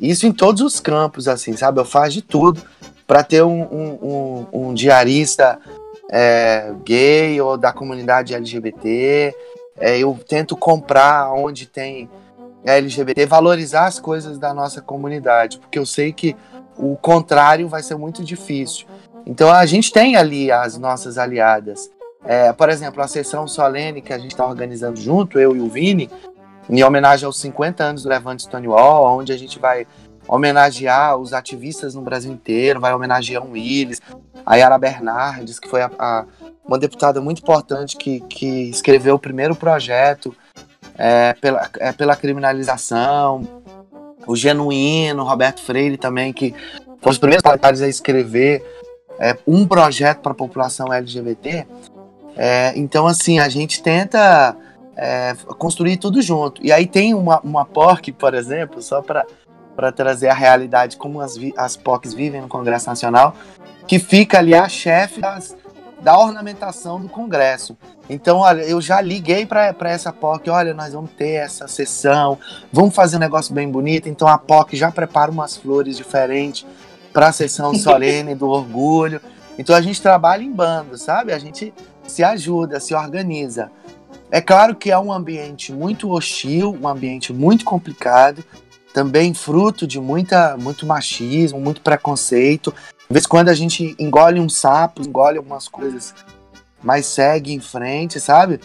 [0.00, 1.80] Isso em todos os campos, assim, sabe?
[1.80, 2.62] Eu faço de tudo
[3.06, 5.58] para ter um, um, um, um diarista
[6.10, 9.34] é, gay ou da comunidade LGBT.
[9.78, 12.08] É, eu tento comprar onde tem
[12.64, 16.36] LGBT, valorizar as coisas da nossa comunidade, porque eu sei que
[16.76, 18.86] o contrário vai ser muito difícil.
[19.26, 21.90] Então a gente tem ali as nossas aliadas.
[22.24, 25.68] É, por exemplo, a sessão solene que a gente está organizando junto, eu e o
[25.68, 26.10] Vini,
[26.68, 29.86] em homenagem aos 50 anos do Levante Stonewall, onde a gente vai
[30.28, 34.00] homenagear os ativistas no Brasil inteiro, vai homenagear o Willis,
[34.44, 36.24] a Yara Bernardes, que foi a, a,
[36.66, 40.34] uma deputada muito importante que, que escreveu o primeiro projeto
[40.96, 43.62] é, pela, é, pela criminalização,
[44.26, 46.54] o Genuíno, Roberto Freire também, que
[47.00, 48.62] foram os primeiros parlamentares a escrever
[49.18, 51.66] é, um projeto para a população LGBT.
[52.36, 54.54] É, então, assim, a gente tenta
[54.96, 56.64] é, construir tudo junto.
[56.64, 59.24] E aí tem uma, uma POC, por exemplo, só para
[59.78, 63.32] para trazer a realidade como as, as POCs vivem no Congresso Nacional,
[63.86, 65.56] que fica ali a chefe das,
[66.00, 67.78] da ornamentação do Congresso.
[68.10, 72.40] Então, olha, eu já liguei para essa POC, olha, nós vamos ter essa sessão,
[72.72, 74.08] vamos fazer um negócio bem bonito.
[74.08, 76.66] Então a POC já prepara umas flores diferentes
[77.12, 79.20] para a sessão solene do orgulho.
[79.56, 81.32] Então a gente trabalha em bando, sabe?
[81.32, 81.72] A gente
[82.04, 83.70] se ajuda, se organiza.
[84.28, 88.44] É claro que é um ambiente muito hostil, um ambiente muito complicado,
[88.98, 92.74] também fruto de muita, muito machismo, muito preconceito.
[93.08, 96.12] De vez quando a gente engole um sapo, engole algumas coisas,
[96.82, 98.58] mas segue em frente, sabe?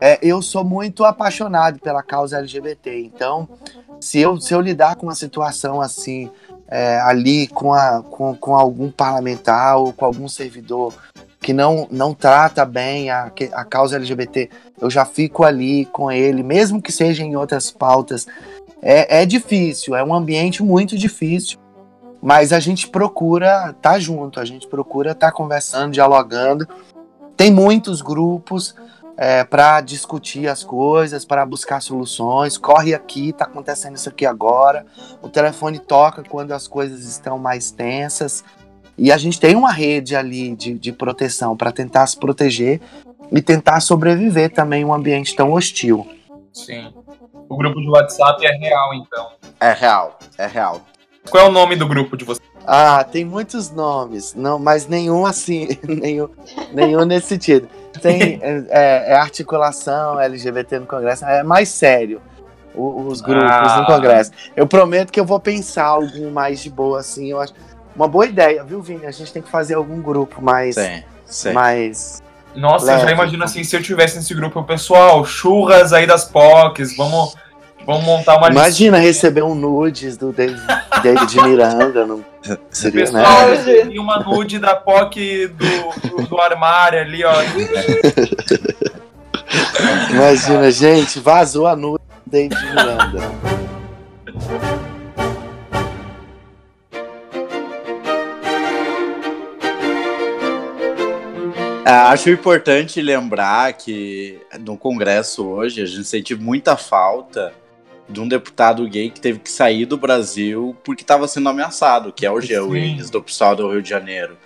[0.00, 3.48] É, eu sou muito apaixonado pela causa LGBT, então
[4.00, 6.30] se eu, se eu lidar com uma situação assim,
[6.68, 10.94] é, ali com, a, com, com algum parlamentar ou com algum servidor
[11.40, 14.50] que não, não trata bem a, a causa LGBT,
[14.80, 18.26] eu já fico ali com ele, mesmo que seja em outras pautas.
[18.82, 21.58] É, é difícil, é um ambiente muito difícil,
[22.22, 26.66] mas a gente procura estar tá junto, a gente procura estar tá conversando, dialogando.
[27.36, 28.74] Tem muitos grupos
[29.16, 32.56] é, para discutir as coisas, para buscar soluções.
[32.56, 34.86] Corre aqui, está acontecendo isso aqui agora.
[35.22, 38.42] O telefone toca quando as coisas estão mais tensas.
[38.96, 42.80] E a gente tem uma rede ali de, de proteção para tentar se proteger
[43.32, 46.06] e tentar sobreviver também um ambiente tão hostil.
[46.52, 46.92] Sim.
[47.50, 49.32] O grupo de WhatsApp é real, então.
[49.60, 50.80] É real, é real.
[51.28, 52.40] Qual é o nome do grupo de vocês?
[52.64, 56.28] Ah, tem muitos nomes, não, mas nenhum assim, nenhum,
[56.72, 57.68] nenhum nesse sentido.
[58.00, 62.22] Tem é, é, é articulação LGBT no Congresso, é mais sério
[62.72, 63.80] os grupos ah.
[63.80, 64.30] no Congresso.
[64.54, 67.32] Eu prometo que eu vou pensar algum mais de boa, assim.
[67.32, 67.52] Eu acho
[67.96, 69.06] uma boa ideia, viu, Vini?
[69.06, 70.76] A gente tem que fazer algum grupo mais.
[70.76, 71.52] Sim, sim.
[71.52, 72.22] Mais.
[72.54, 73.02] Nossa, leve.
[73.02, 76.96] eu já imagino assim, se eu tivesse nesse grupo, o pessoal, churras aí das POCs,
[76.96, 77.34] vamos
[77.86, 80.60] Vamos montar uma Imagina receber um nudes do David,
[81.02, 82.06] David Miranda.
[82.06, 82.24] Não
[82.70, 83.88] seria, Pessoal, né?
[83.90, 87.34] E uma nude da POC do, do, do armário ali, ó.
[90.10, 93.20] Imagina, gente, vazou a nude do David Miranda.
[101.90, 107.52] Acho importante lembrar que no Congresso hoje a gente sente muita falta
[108.08, 112.26] de um deputado gay que teve que sair do Brasil porque estava sendo ameaçado, que
[112.26, 114.36] é o Jean Willis, do PSOL do Rio de Janeiro.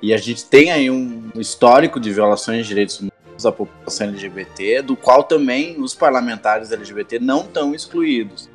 [0.00, 4.82] E a gente tem aí um histórico de violações de direitos humanos da população LGBT,
[4.82, 8.50] do qual também os parlamentares LGBT não estão excluídos.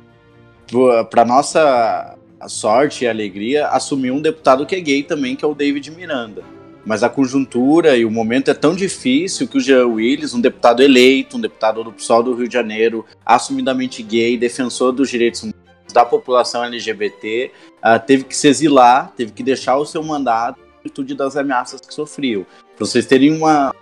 [1.10, 5.54] Para nossa sorte e alegria, assumiu um deputado que é gay também, que é o
[5.54, 10.34] David Miranda mas a conjuntura e o momento é tão difícil que o Jean Willis,
[10.34, 15.10] um deputado eleito, um deputado do PSOL do Rio de Janeiro, assumidamente gay, defensor dos
[15.10, 15.58] direitos humanos
[15.92, 20.60] da população LGBT, uh, ah, teve que se exilar, teve que deixar o seu mandato
[20.60, 22.46] em virtude das ameaças que sofreu.
[22.76, 23.74] Para vocês terem uma,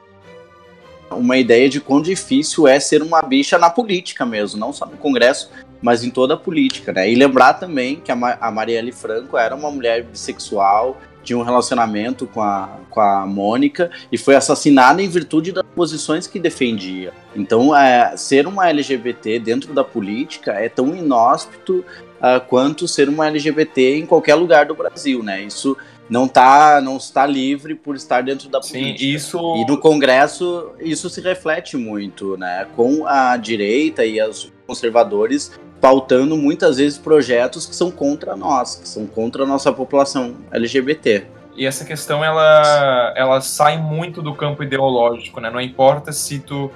[1.11, 4.97] uma ideia de quão difícil é ser uma bicha na política mesmo, não só no
[4.97, 5.51] Congresso,
[5.83, 7.11] mas em toda a política, né?
[7.11, 12.27] E lembrar também que a, a Marielle Franco era uma mulher bissexual, tinha um relacionamento
[12.27, 17.13] com a, com a Mônica e foi assassinada em virtude das posições que defendia.
[17.35, 21.85] Então, é, ser uma LGBT dentro da política é tão inóspito
[22.19, 25.43] uh, quanto ser uma LGBT em qualquer lugar do Brasil, né?
[25.43, 25.77] Isso
[26.09, 28.99] não tá não está livre por estar dentro da política.
[28.99, 32.67] Sim, isso e no Congresso isso se reflete muito, né?
[32.77, 38.89] Com a direita e os conservadores pautando muitas vezes projetos que são contra nós, que
[38.89, 41.27] são contra a nossa população LGBT.
[41.57, 45.51] E essa questão ela, ela sai muito do campo ideológico, né?
[45.51, 46.71] Não importa se tu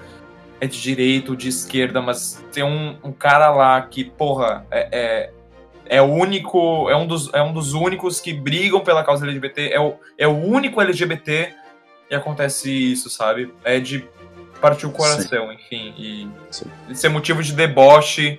[0.61, 4.89] é de direita ou de esquerda, mas tem um, um cara lá que, porra, é,
[4.93, 5.31] é,
[5.87, 9.71] é, o único, é um, dos, é um dos únicos que brigam pela causa LGBT,
[9.73, 11.55] é o, é o único LGBT
[12.11, 13.53] e acontece isso, sabe?
[13.65, 14.07] É de
[14.61, 15.55] partir o coração, Sim.
[15.55, 16.67] enfim, e Sim.
[16.95, 18.39] ser motivo de deboche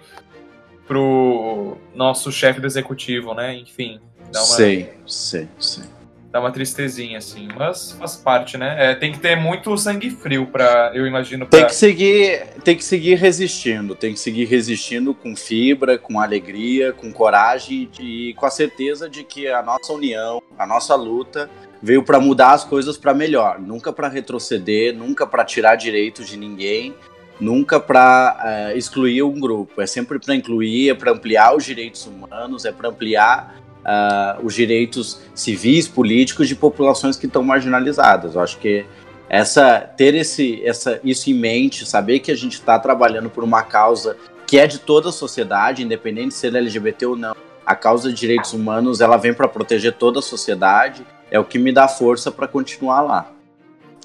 [0.92, 3.56] pro nosso chefe do executivo, né?
[3.56, 4.02] Enfim.
[4.30, 5.86] Dá uma, sei, sei, sei.
[6.30, 7.48] Dá uma tristezinha, assim.
[7.58, 8.92] Mas faz parte, né?
[8.92, 11.48] É, tem que ter muito sangue frio para eu imagino.
[11.48, 11.60] Pra...
[11.60, 13.96] Tem que seguir, tem que seguir resistindo.
[13.96, 19.24] Tem que seguir resistindo com fibra, com alegria, com coragem e com a certeza de
[19.24, 21.50] que a nossa união, a nossa luta
[21.82, 26.38] veio para mudar as coisas para melhor, nunca para retroceder, nunca para tirar direitos de
[26.38, 26.94] ninguém,
[27.42, 31.66] nunca para uh, eh, excluir um grupo, é sempre para incluir, é para ampliar os
[31.66, 38.36] direitos humanos, é para ampliar uh, os direitos civis, políticos de populações que estão marginalizadas.
[38.36, 38.86] Eu acho que
[39.28, 43.64] essa ter esse, essa, isso em mente, saber que a gente está trabalhando por uma
[43.64, 48.10] causa que é de toda a sociedade, independente de ser LGBT ou não, a causa
[48.10, 51.88] de direitos humanos ela vem para proteger toda a sociedade, é o que me dá
[51.88, 53.32] força para continuar lá.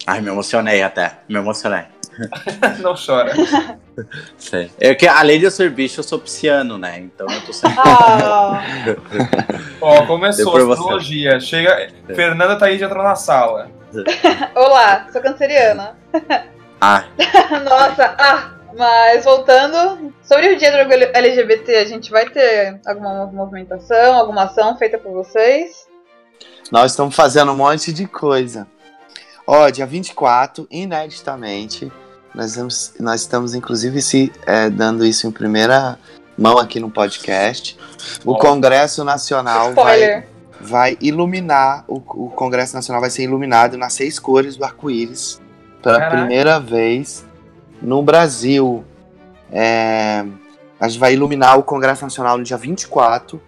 [0.06, 1.18] Ai, me emocionei até.
[1.28, 1.95] Me emocionei.
[2.80, 3.32] Não chora.
[4.38, 4.70] Sei.
[4.80, 6.98] É que, além de eu ser bicho, eu sou pisciano, né?
[6.98, 7.78] Então eu tô sempre.
[7.78, 8.62] Ah,
[9.80, 10.72] Ó, começou a você.
[10.72, 11.40] astrologia.
[11.40, 11.90] Chega.
[12.14, 13.70] Fernanda Thaís já entrou na sala.
[14.54, 15.96] olá, sou canceriana.
[16.80, 17.04] Ah,
[17.64, 24.16] Nossa, ah, mas voltando, sobre o dia do LGBT, a gente vai ter alguma movimentação,
[24.16, 25.86] alguma ação feita por vocês?
[26.70, 28.66] Nós estamos fazendo um monte de coisa.
[29.46, 31.90] Ó, dia 24, ineditamente,
[32.36, 35.98] nós, vamos, nós estamos inclusive se é, dando isso em primeira
[36.36, 37.78] mão aqui no podcast.
[38.26, 38.38] O Ó.
[38.38, 40.26] Congresso Nacional vai,
[40.60, 45.40] vai iluminar, o, o Congresso Nacional vai ser iluminado nas seis cores do arco-íris
[45.82, 46.18] pela Caraca.
[46.18, 47.24] primeira vez
[47.80, 48.84] no Brasil.
[49.50, 50.22] É,
[50.78, 53.40] a gente vai iluminar o Congresso Nacional no dia 24,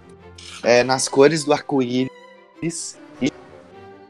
[0.62, 2.08] é, nas cores do arco-íris.
[3.20, 3.30] E,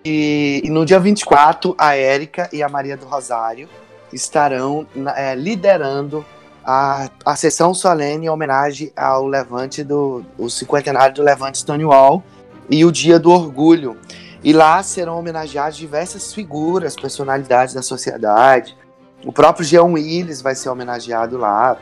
[0.05, 3.69] e, e no dia 24, a Érica e a Maria do Rosário
[4.13, 6.25] estarão é, liderando
[6.65, 12.23] a, a sessão solene em homenagem ao levante do o cinquentenário do levante Stonewall
[12.69, 13.97] e o Dia do Orgulho.
[14.45, 18.77] E lá serão homenageadas diversas figuras, personalidades da sociedade.
[19.25, 21.77] O próprio Jean Willis vai ser homenageado lá.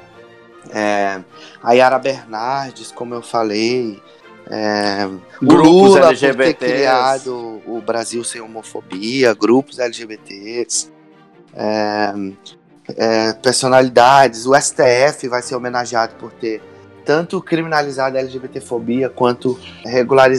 [0.71, 1.21] É,
[1.62, 4.01] a Yara Bernardes, como eu falei.
[4.49, 5.07] É,
[5.43, 6.73] o Grupos Lula por ter LGBTs.
[6.73, 10.93] criado o Brasil sem homofobia, grupos LGBTs,
[11.57, 12.12] é,
[12.97, 14.47] é, personalidades.
[14.47, 16.62] O STF vai ser homenageado por ter
[17.05, 19.59] tanto criminalizado a LGBTfobia quanto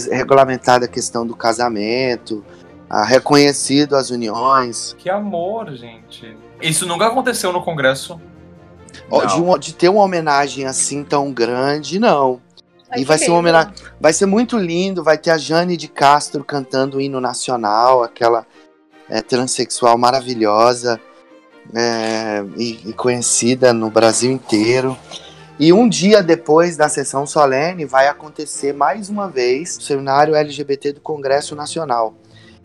[0.09, 2.43] regulamentado a questão do casamento,
[2.89, 4.93] ah, reconhecido as uniões.
[4.97, 6.37] Que amor, gente.
[6.61, 8.19] Isso nunca aconteceu no Congresso.
[9.27, 12.41] De, uma- de ter uma homenagem assim tão grande, não.
[12.89, 13.73] Ai, e vai ser uma homenagem.
[13.99, 15.03] Vai ser muito lindo.
[15.03, 18.45] Vai ter a Jane de Castro cantando o hino nacional, aquela
[19.09, 20.99] é, transexual maravilhosa
[21.73, 24.97] é, e, e conhecida no Brasil inteiro.
[25.59, 30.93] E um dia depois da sessão solene vai acontecer mais uma vez o seminário LGBT
[30.93, 32.13] do Congresso Nacional.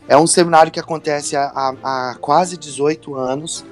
[0.07, 1.51] É um seminário que acontece há,
[1.83, 3.65] há- quase 18 anos.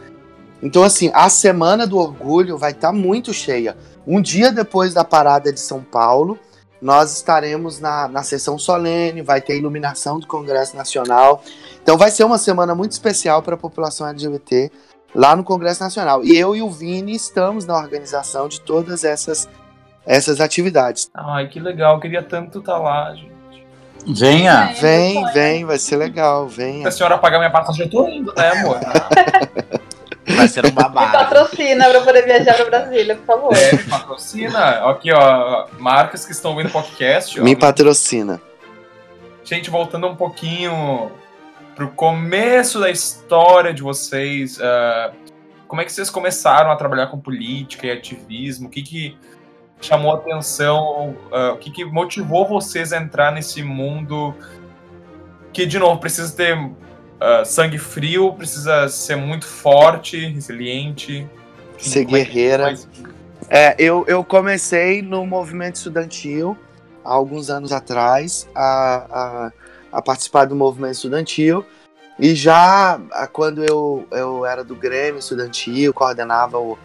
[0.63, 3.77] Então, assim, a Semana do Orgulho vai estar muito cheia.
[4.07, 6.39] Um dia depois da parada de São Paulo,
[6.81, 11.43] nós estaremos na, na sessão solene, vai ter iluminação do Congresso Nacional.
[11.83, 14.71] Então vai ser uma semana muito especial para a população LGBT
[15.13, 16.23] lá no Congresso Nacional.
[16.23, 19.49] E eu e o Vini estamos na organização de todas essas,
[20.05, 21.09] essas atividades.
[21.13, 21.95] Ai, que legal.
[21.95, 23.31] Eu queria tanto estar lá, gente.
[24.07, 24.69] venha!
[24.71, 25.33] É, Vem, sonho.
[25.33, 26.87] vem, vai ser legal, Se venha.
[26.87, 28.79] a senhora pagar minha passagem, eu tô indo, né, amor?
[30.35, 31.11] Vai ser um Me babado.
[31.11, 33.53] patrocina pra poder viajar pra Brasília, por favor.
[33.57, 34.89] É, me patrocina.
[34.89, 37.39] Aqui, ó, marcas que estão ouvindo o podcast.
[37.39, 37.43] Ó.
[37.43, 38.39] Me patrocina.
[39.43, 41.11] Gente, voltando um pouquinho
[41.81, 45.11] pro começo da história de vocês, ah,
[45.67, 48.67] como é que vocês começaram a trabalhar com política e ativismo?
[48.67, 49.17] O que que
[49.81, 51.15] chamou a atenção?
[51.31, 54.35] ah, o que que motivou vocês a entrar nesse mundo
[55.51, 56.55] que, de novo, precisa ter
[57.19, 61.27] ah, sangue frio, precisa ser muito forte, resiliente?
[61.79, 62.75] Ser é guerreira.
[63.49, 66.55] É, eu, eu comecei no movimento estudantil
[67.03, 69.51] há alguns anos atrás a, a,
[69.91, 71.65] a participar do movimento estudantil
[72.19, 76.77] e já a- quando eu, eu era do Grêmio estudantil, coordenava o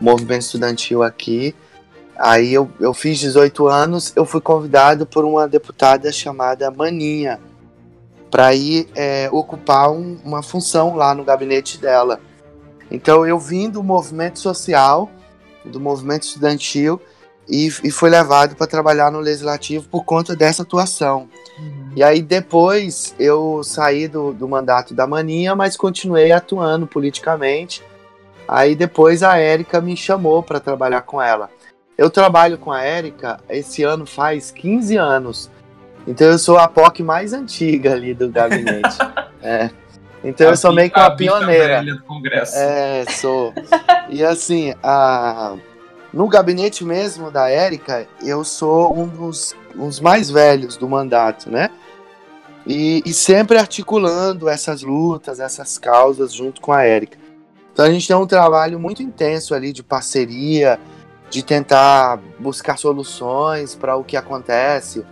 [0.00, 1.54] movimento estudantil aqui,
[2.16, 7.40] aí eu, eu fiz 18 anos, eu fui convidado por uma deputada chamada Maninha
[8.30, 12.20] para ir é, ocupar um- uma função lá no gabinete dela.
[12.90, 15.10] Então eu vim do movimento social
[15.64, 17.00] do movimento estudantil
[17.50, 21.28] e, e foi levado para trabalhar no legislativo por conta dessa atuação.
[21.96, 27.82] E aí depois eu saí do, do mandato da Maninha, mas continuei atuando politicamente.
[28.46, 31.50] Aí depois a Érica me chamou para trabalhar com ela.
[31.98, 35.50] Eu trabalho com a Érica esse ano faz 15 anos.
[36.06, 38.96] Então eu sou a POC mais antiga ali do gabinete.
[39.42, 39.70] É.
[40.22, 41.78] Então eu sou meio que uma a bicha pioneira.
[41.78, 42.58] velha do Congresso.
[42.58, 43.54] É, sou.
[44.10, 45.56] E assim, a...
[46.12, 51.70] no gabinete mesmo da Érica, eu sou um dos uns mais velhos do mandato, né?
[52.66, 57.18] E, e sempre articulando essas lutas, essas causas junto com a Érica.
[57.72, 60.78] Então a gente tem um trabalho muito intenso ali de parceria,
[61.30, 65.04] de tentar buscar soluções para o que acontece.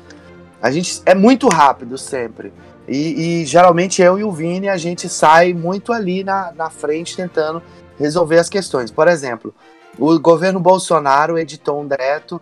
[0.61, 2.53] A gente é muito rápido sempre.
[2.87, 7.17] E, e, geralmente eu e o Vini a gente sai muito ali na, na frente
[7.17, 7.63] tentando
[7.99, 8.91] resolver as questões.
[8.91, 9.55] Por exemplo,
[9.99, 12.41] o governo Bolsonaro editou um decreto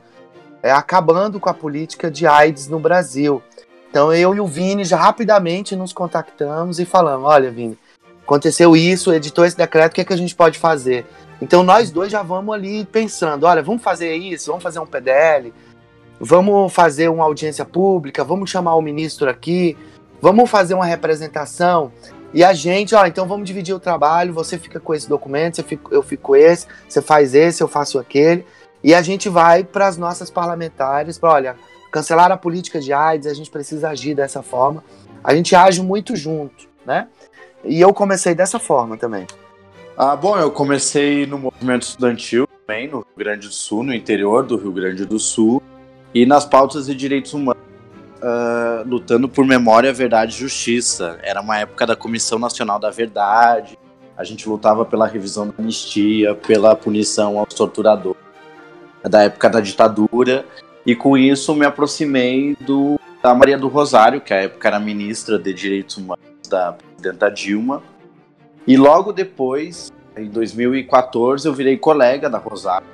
[0.62, 3.42] é, acabando com a política de AIDS no Brasil.
[3.90, 7.78] Então eu e o Vini já rapidamente nos contactamos e falamos: olha, Vini,
[8.22, 11.07] aconteceu isso, editou esse decreto, o que, é que a gente pode fazer?
[11.40, 15.52] Então nós dois já vamos ali pensando, olha, vamos fazer isso, vamos fazer um PDL,
[16.20, 19.76] vamos fazer uma audiência pública, vamos chamar o ministro aqui,
[20.20, 21.92] vamos fazer uma representação.
[22.35, 26.03] E a gente, ó, então vamos dividir o trabalho, você fica com esse documento, eu
[26.03, 28.45] fico com esse, você faz esse, eu faço aquele.
[28.83, 31.57] E a gente vai para as nossas parlamentares, para, olha,
[31.91, 34.85] cancelar a política de AIDS, a gente precisa agir dessa forma.
[35.24, 37.09] A gente age muito junto, né?
[37.64, 39.27] E eu comecei dessa forma também.
[39.97, 44.45] Ah, bom, eu comecei no movimento estudantil também, no Rio Grande do Sul, no interior
[44.45, 45.62] do Rio Grande do Sul,
[46.14, 47.62] e nas pautas de direitos humanos,
[48.16, 51.18] uh, lutando por memória, verdade e justiça.
[51.22, 53.78] Era uma época da Comissão Nacional da Verdade,
[54.16, 58.20] a gente lutava pela revisão da anistia, pela punição aos torturadores,
[59.02, 60.46] da época da ditadura,
[60.86, 65.38] e com isso me aproximei do, da Maria do Rosário, que à época era ministra
[65.38, 67.82] de Direitos Humanos da presidenta Dilma.
[68.66, 72.88] E logo depois, em 2014, eu virei colega da Rosário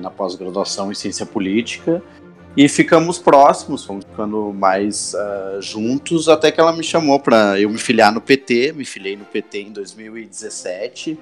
[0.00, 2.02] na pós-graduação em ciência política
[2.56, 7.68] e ficamos próximos, fomos ficando mais uh, juntos até que ela me chamou para eu
[7.68, 11.18] me filiar no PT, me filiei no PT em 2017,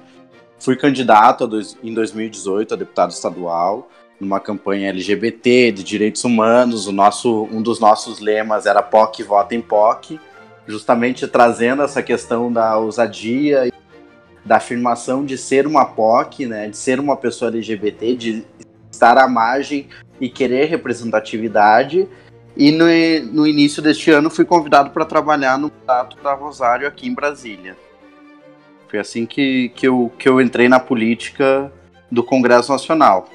[0.59, 6.91] fui candidato dois, em 2018 a deputado estadual numa campanha LGBT de direitos humanos, o
[6.91, 10.19] nosso um dos nossos lemas era POC vota em POC
[10.67, 13.71] justamente trazendo essa questão da ousadia
[14.45, 18.43] da afirmação de ser uma POC, né, de ser uma pessoa LGBT, de
[18.91, 19.87] estar à margem
[20.23, 22.07] e querer representatividade.
[22.55, 22.85] E no,
[23.33, 27.75] no início deste ano fui convidado para trabalhar no mandato da Rosário aqui em Brasília.
[28.87, 31.69] Foi assim que, que, eu, que eu entrei na política
[32.09, 33.27] do Congresso Nacional.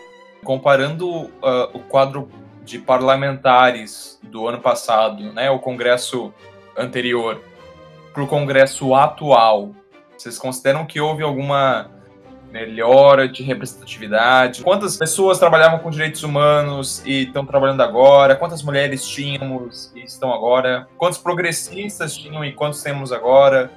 [0.42, 1.30] Comparando uh,
[1.74, 2.30] o quadro
[2.64, 6.32] de parlamentares do ano passado, né, o Congresso
[6.76, 7.42] anterior
[8.14, 9.74] para o Congresso atual,
[10.16, 11.90] vocês consideram que houve alguma
[12.52, 14.62] melhora de representatividade?
[14.62, 18.34] Quantas pessoas trabalhavam com direitos humanos e estão trabalhando agora?
[18.36, 20.88] Quantas mulheres tínhamos e estão agora?
[20.96, 23.70] Quantos progressistas tinham e quantos temos agora?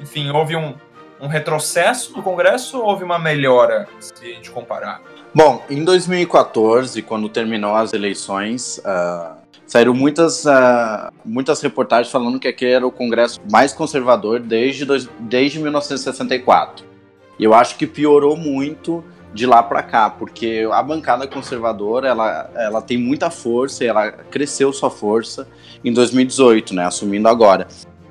[0.00, 0.74] Enfim, houve um,
[1.20, 5.00] um retrocesso do Congresso ou houve uma melhora, se a gente comparar?
[5.34, 12.48] Bom, em 2014, quando terminou as eleições, uh, saíram muitas, uh, muitas reportagens falando que
[12.48, 16.91] aquele era o congresso mais conservador desde, dois, desde 1964.
[17.38, 22.50] E eu acho que piorou muito de lá para cá, porque a bancada conservadora ela,
[22.54, 25.48] ela tem muita força, ela cresceu sua força
[25.82, 27.66] em 2018, né, assumindo agora.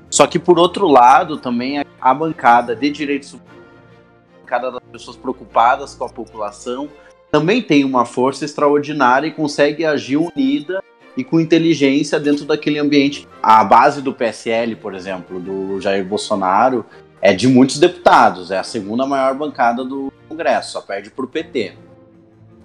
[0.09, 5.95] Só que por outro lado, também a bancada de direitos a bancada das pessoas preocupadas
[5.95, 6.89] com a população
[7.32, 10.84] também tem uma força extraordinária e consegue agir unida
[11.15, 13.28] e com inteligência dentro daquele ambiente.
[13.41, 16.86] A base do PSL, por exemplo, do Jair Bolsonaro,
[17.22, 21.28] é de muitos deputados, é a segunda maior bancada do Congresso, só perde para o
[21.28, 21.74] PT.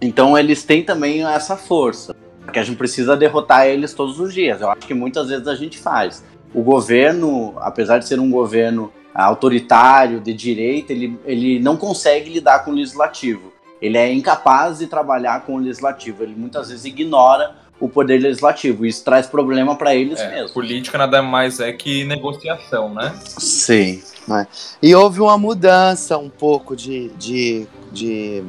[0.01, 2.17] Então eles têm também essa força,
[2.53, 4.61] que a gente precisa derrotar eles todos os dias.
[4.61, 6.25] Eu acho que muitas vezes a gente faz.
[6.55, 12.65] O governo, apesar de ser um governo autoritário, de direita, ele, ele não consegue lidar
[12.65, 13.53] com o legislativo.
[13.81, 16.23] Ele é incapaz de trabalhar com o legislativo.
[16.23, 18.87] Ele muitas vezes ignora o poder legislativo.
[18.87, 20.53] Isso traz problema para eles é, mesmos.
[20.53, 23.15] Política nada mais é que negociação, né?
[23.23, 24.03] Sim.
[24.31, 24.47] É.
[24.83, 28.43] E houve uma mudança um pouco de, de, de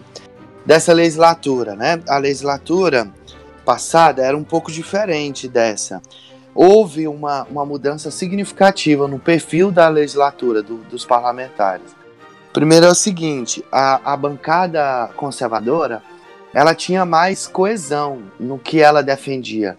[0.65, 2.01] dessa legislatura, né?
[2.07, 3.11] A legislatura
[3.63, 6.01] passada era um pouco diferente dessa.
[6.55, 11.95] Houve uma, uma mudança significativa no perfil da legislatura, do, dos parlamentares.
[12.51, 16.01] Primeiro é o seguinte: a, a bancada conservadora
[16.53, 19.77] ela tinha mais coesão no que ela defendia.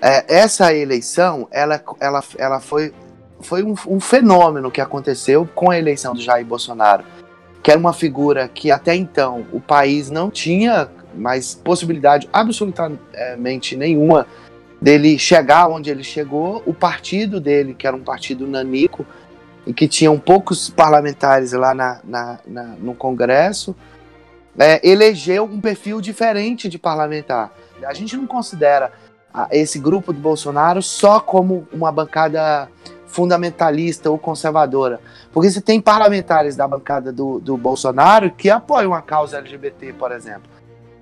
[0.00, 2.92] É, essa eleição, ela, ela, ela foi,
[3.40, 7.04] foi um, um, fenômeno que aconteceu com a eleição do Jair Bolsonaro,
[7.62, 14.26] que era uma figura que até então o país não tinha mais possibilidade absolutamente nenhuma
[14.80, 16.62] dele chegar onde ele chegou.
[16.66, 19.06] O partido dele, que era um partido nanico,
[19.66, 23.74] e que tinham poucos parlamentares lá na, na, na no Congresso,
[24.58, 27.52] é, elegeu um perfil diferente de parlamentar.
[27.84, 28.92] A gente não considera
[29.50, 32.68] esse grupo do Bolsonaro só como uma bancada
[33.06, 35.00] fundamentalista ou conservadora.
[35.32, 40.12] Porque você tem parlamentares da bancada do, do Bolsonaro que apoiam a causa LGBT, por
[40.12, 40.54] exemplo.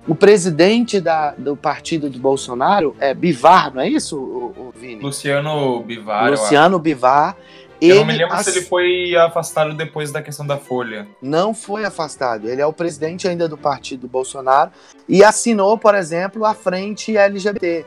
[0.07, 5.01] O presidente da, do partido do Bolsonaro é Bivar, não é isso, o, o Vini?
[5.01, 6.29] Luciano Bivar.
[6.29, 7.37] Luciano Bivar.
[7.89, 8.45] Eu não me lembro ass...
[8.45, 11.07] se ele foi afastado depois da questão da Folha.
[11.21, 12.49] Não foi afastado.
[12.49, 14.71] Ele é o presidente ainda do partido Bolsonaro
[15.07, 17.85] e assinou, por exemplo, a frente LGBT.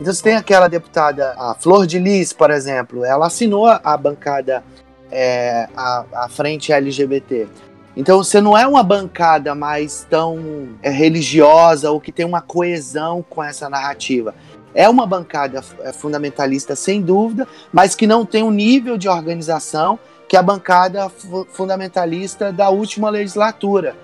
[0.00, 4.62] Então você tem aquela deputada, a Flor de Lis, por exemplo, ela assinou a bancada
[5.10, 7.48] é, a, a frente LGBT.
[7.96, 13.24] Então você não é uma bancada mais tão é, religiosa ou que tem uma coesão
[13.26, 14.34] com essa narrativa.
[14.76, 19.98] É uma bancada é, fundamentalista, sem dúvida, mas que não tem um nível de organização
[20.28, 21.08] que a bancada
[21.48, 23.96] fundamentalista da última legislatura.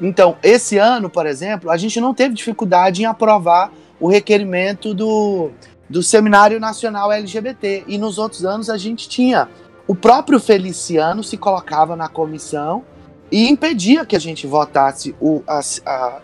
[0.00, 5.50] Então, esse ano, por exemplo, a gente não teve dificuldade em aprovar o requerimento do,
[5.88, 7.84] do Seminário Nacional LGBT.
[7.88, 9.48] E nos outros anos a gente tinha.
[9.86, 12.84] O próprio Feliciano se colocava na comissão
[13.32, 16.20] e impedia que a gente votasse o, a, a,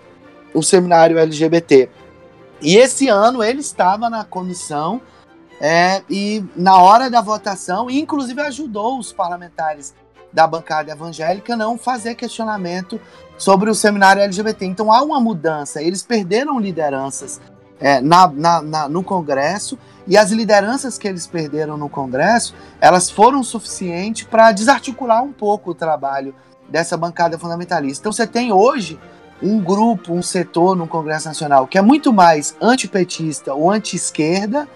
[0.54, 1.88] o seminário LGBT.
[2.60, 5.00] E esse ano ele estava na comissão
[5.60, 9.94] é, e na hora da votação, inclusive ajudou os parlamentares
[10.32, 13.00] da bancada evangélica a não fazer questionamento
[13.38, 14.66] sobre o seminário LGBT.
[14.66, 17.40] Então há uma mudança, eles perderam lideranças
[17.80, 23.10] é, na, na, na, no Congresso e as lideranças que eles perderam no Congresso, elas
[23.10, 26.34] foram suficientes para desarticular um pouco o trabalho
[26.68, 28.02] dessa bancada fundamentalista.
[28.02, 28.98] Então você tem hoje
[29.42, 34.68] um grupo, um setor no Congresso Nacional que é muito mais antipetista ou anti-esquerda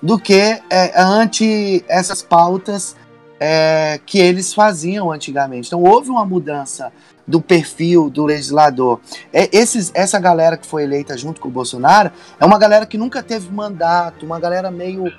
[0.00, 2.94] do que é, anti essas pautas
[3.40, 5.68] é, que eles faziam antigamente.
[5.68, 6.92] Então houve uma mudança
[7.26, 9.00] do perfil do legislador.
[9.32, 12.98] É, esses, essa galera que foi eleita junto com o Bolsonaro é uma galera que
[12.98, 15.12] nunca teve mandato, uma galera meio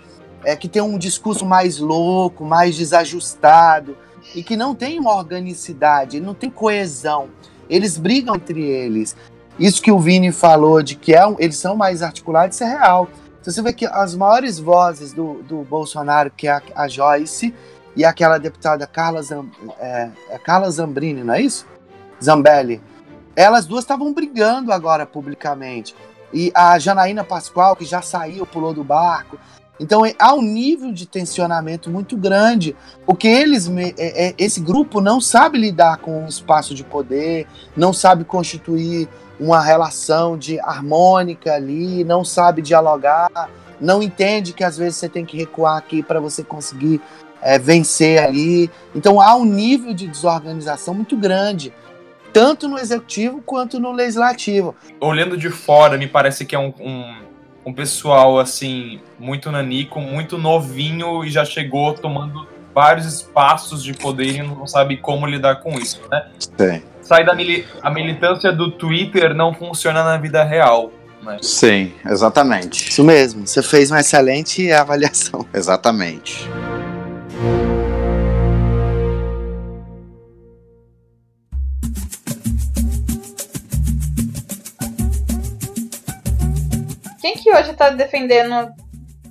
[0.44, 3.98] é, que tem um discurso mais louco, mais desajustado
[4.34, 7.30] e que não tem uma organicidade, não tem coesão.
[7.70, 9.16] Eles brigam entre eles.
[9.58, 12.68] Isso que o Vini falou de que é um, eles são mais articulados, isso é
[12.68, 13.10] real.
[13.40, 17.54] Então você vê que as maiores vozes do, do Bolsonaro, que é a, a Joyce
[17.96, 19.46] e aquela deputada Carla, Zam,
[19.80, 21.66] é, é Carla Zambrini, não é isso?
[22.22, 22.82] Zambelli.
[23.36, 25.96] Elas duas estavam brigando agora publicamente.
[26.34, 29.38] E a Janaína Pascoal, que já saiu, pulou do barco.
[29.80, 35.02] Então é, há um nível de tensionamento muito grande, porque eles, é, é, esse grupo
[35.02, 39.08] não sabe lidar com um espaço de poder, não sabe constituir
[39.40, 43.50] uma relação de harmônica ali, não sabe dialogar,
[43.82, 47.02] não entende que às vezes você tem que recuar aqui para você conseguir
[47.42, 48.72] é, vencer ali.
[48.94, 51.74] Então há um nível de desorganização muito grande
[52.36, 54.76] tanto no executivo quanto no legislativo.
[55.00, 57.16] Olhando de fora, me parece que é um, um,
[57.66, 64.36] um pessoal assim muito nanico, muito novinho e já chegou tomando vários espaços de poder
[64.36, 66.28] e não sabe como lidar com isso, né?
[66.38, 66.84] Sim.
[67.02, 70.92] Sai da mili a militância do Twitter não funciona na vida real.
[71.24, 71.38] Né?
[71.42, 72.90] Sim, exatamente.
[72.90, 73.48] Isso mesmo.
[73.48, 75.46] Você fez uma excelente avaliação.
[75.54, 76.48] Exatamente.
[87.26, 88.72] Quem que hoje tá defendendo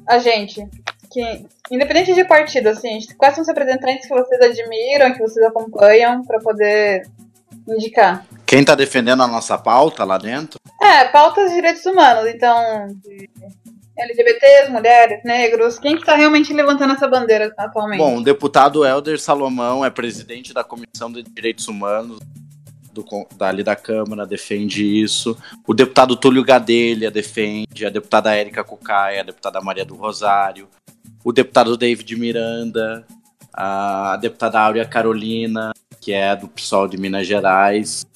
[0.05, 0.69] a gente?
[1.13, 6.25] Que, independente de partido, assim, quais são os representantes que vocês admiram, que vocês acompanham,
[6.25, 7.07] para poder
[7.69, 8.27] indicar?
[8.45, 10.59] Quem tá defendendo a nossa pauta lá dentro?
[10.83, 12.89] É, pautas de direitos humanos, então.
[13.97, 17.99] LGBTs, mulheres, negros, quem que tá realmente levantando essa bandeira atualmente?
[17.99, 22.19] Bom, o deputado Helder Salomão é presidente da Comissão de Direitos Humanos
[22.95, 23.05] do,
[23.37, 25.37] dali da Câmara defende isso.
[25.67, 30.69] O deputado Túlio Gadelha defende, a deputada Érica Cucaia, a deputada Maria do Rosário,
[31.25, 33.05] o deputado David Miranda,
[33.53, 38.07] a deputada Áurea Carolina, que é do PSOL de Minas Gerais,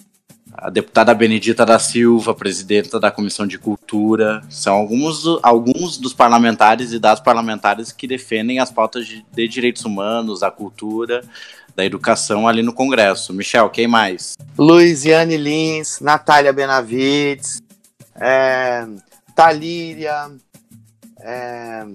[0.53, 4.43] a deputada Benedita da Silva, presidenta da Comissão de Cultura.
[4.49, 9.85] São alguns, alguns dos parlamentares e das parlamentares que defendem as pautas de, de direitos
[9.85, 11.23] humanos, a cultura
[11.79, 13.33] da educação ali no Congresso.
[13.33, 14.37] Michel, quem mais?
[14.59, 17.63] Luiziane Lins, Natália Benavides,
[18.17, 18.85] é,
[19.33, 20.29] Talíria,
[21.21, 21.87] é,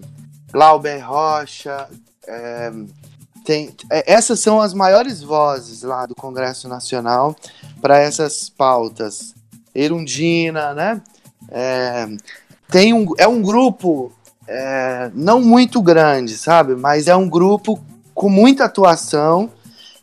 [0.53, 1.89] Glauber Rocha.
[2.25, 2.71] É,
[3.43, 7.35] tem, é, essas são as maiores vozes lá do Congresso Nacional
[7.81, 9.35] para essas pautas.
[9.75, 11.01] Erundina, né?
[11.51, 12.07] É,
[12.69, 14.13] tem um, é um grupo
[14.47, 16.73] é, não muito grande, sabe?
[16.73, 17.83] Mas é um grupo
[18.15, 19.51] com muita atuação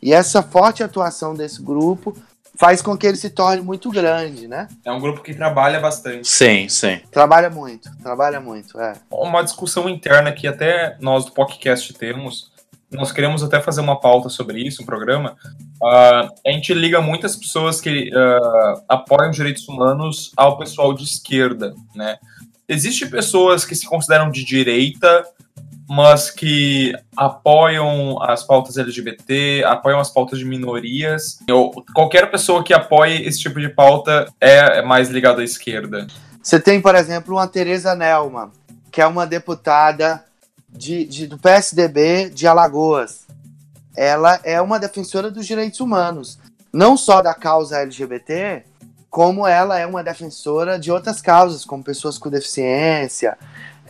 [0.01, 2.15] e essa forte atuação desse grupo
[2.55, 4.67] faz com que ele se torne muito grande, né?
[4.85, 6.27] É um grupo que trabalha bastante.
[6.27, 6.99] Sim, sim.
[7.09, 8.93] Trabalha muito, trabalha muito, é.
[9.09, 12.51] Uma discussão interna que até nós do podcast temos,
[12.91, 15.35] nós queremos até fazer uma pauta sobre isso, um programa.
[15.81, 21.73] Uh, a gente liga muitas pessoas que uh, apoiam direitos humanos ao pessoal de esquerda,
[21.95, 22.17] né?
[22.67, 25.25] Existem pessoas que se consideram de direita,
[25.93, 31.39] mas que apoiam as pautas LGBT, apoiam as pautas de minorias.
[31.93, 36.07] Qualquer pessoa que apoie esse tipo de pauta é mais ligada à esquerda.
[36.41, 38.53] Você tem, por exemplo, uma Tereza Nelma,
[38.89, 40.23] que é uma deputada
[40.69, 43.27] de, de, do PSDB de Alagoas.
[43.93, 46.39] ela é uma defensora dos direitos humanos,
[46.71, 48.63] não só da causa LGBT,
[49.09, 53.37] como ela é uma defensora de outras causas, como pessoas com deficiência,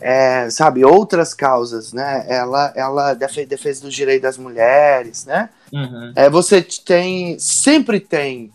[0.02, 2.26] é, sabe, outras causas, né?
[2.28, 5.48] Ela, ela defende defesa dos direitos das mulheres, né?
[5.72, 6.12] Uhum.
[6.16, 8.50] É, você tem, sempre tem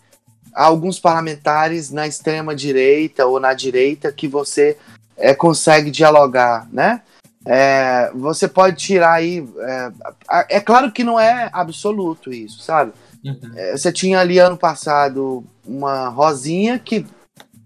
[0.53, 4.75] alguns parlamentares na extrema direita ou na direita que você
[5.15, 7.01] é, consegue dialogar, né?
[7.45, 9.47] É, você pode tirar aí.
[9.57, 12.91] É, é, claro que não é absoluto isso, sabe?
[13.23, 13.51] Uhum.
[13.55, 17.05] É, você tinha ali ano passado uma Rosinha que,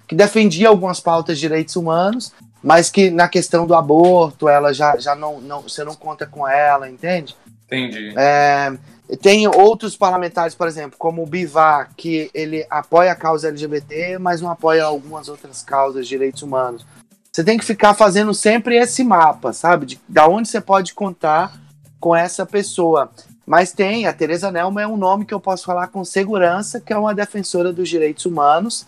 [0.08, 2.32] que defendia algumas pautas de direitos humanos,
[2.64, 5.62] mas que na questão do aborto ela já, já não, não.
[5.62, 7.36] Você não conta com ela, entende?
[7.68, 8.14] Entendi.
[8.18, 8.74] É,
[9.22, 14.42] tem outros parlamentares, por exemplo, como o Bivar, que ele apoia a causa LGBT, mas
[14.42, 16.86] não apoia algumas outras causas de direitos humanos.
[17.32, 19.86] Você tem que ficar fazendo sempre esse mapa, sabe?
[19.86, 21.60] De, da onde você pode contar
[22.00, 23.10] com essa pessoa.
[23.46, 26.94] Mas tem, a Teresa Nelma é um nome que eu posso falar com segurança, que
[26.94, 28.86] é uma defensora dos direitos humanos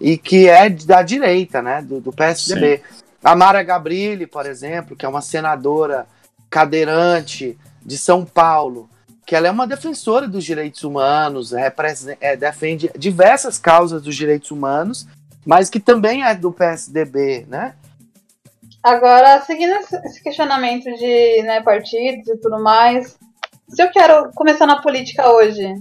[0.00, 1.82] e que é da direita, né?
[1.82, 2.78] Do, do PSDB.
[2.78, 3.02] Sim.
[3.22, 6.06] A Mara Gabrilli, por exemplo, que é uma senadora
[6.50, 8.88] cadeirante de São Paulo,
[9.24, 15.06] que ela é uma defensora dos direitos humanos, é, defende diversas causas dos direitos humanos,
[15.46, 17.74] mas que também é do PSDB, né?
[18.82, 23.16] Agora, seguindo esse questionamento de né, partidos e tudo mais,
[23.68, 25.72] se eu quero começar na política hoje,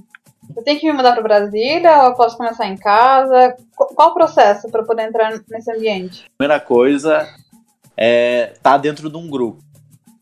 [0.55, 3.55] eu tenho que me mudar para Brasília ou eu posso começar em casa?
[3.75, 6.25] Qual o processo para poder entrar nesse ambiente?
[6.37, 7.27] Primeira coisa
[7.95, 9.63] é estar tá dentro de um grupo.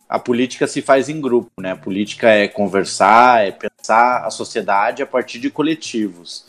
[0.08, 1.72] A política se faz em grupo, né?
[1.72, 6.48] A política é conversar, é pensar a sociedade a partir de coletivos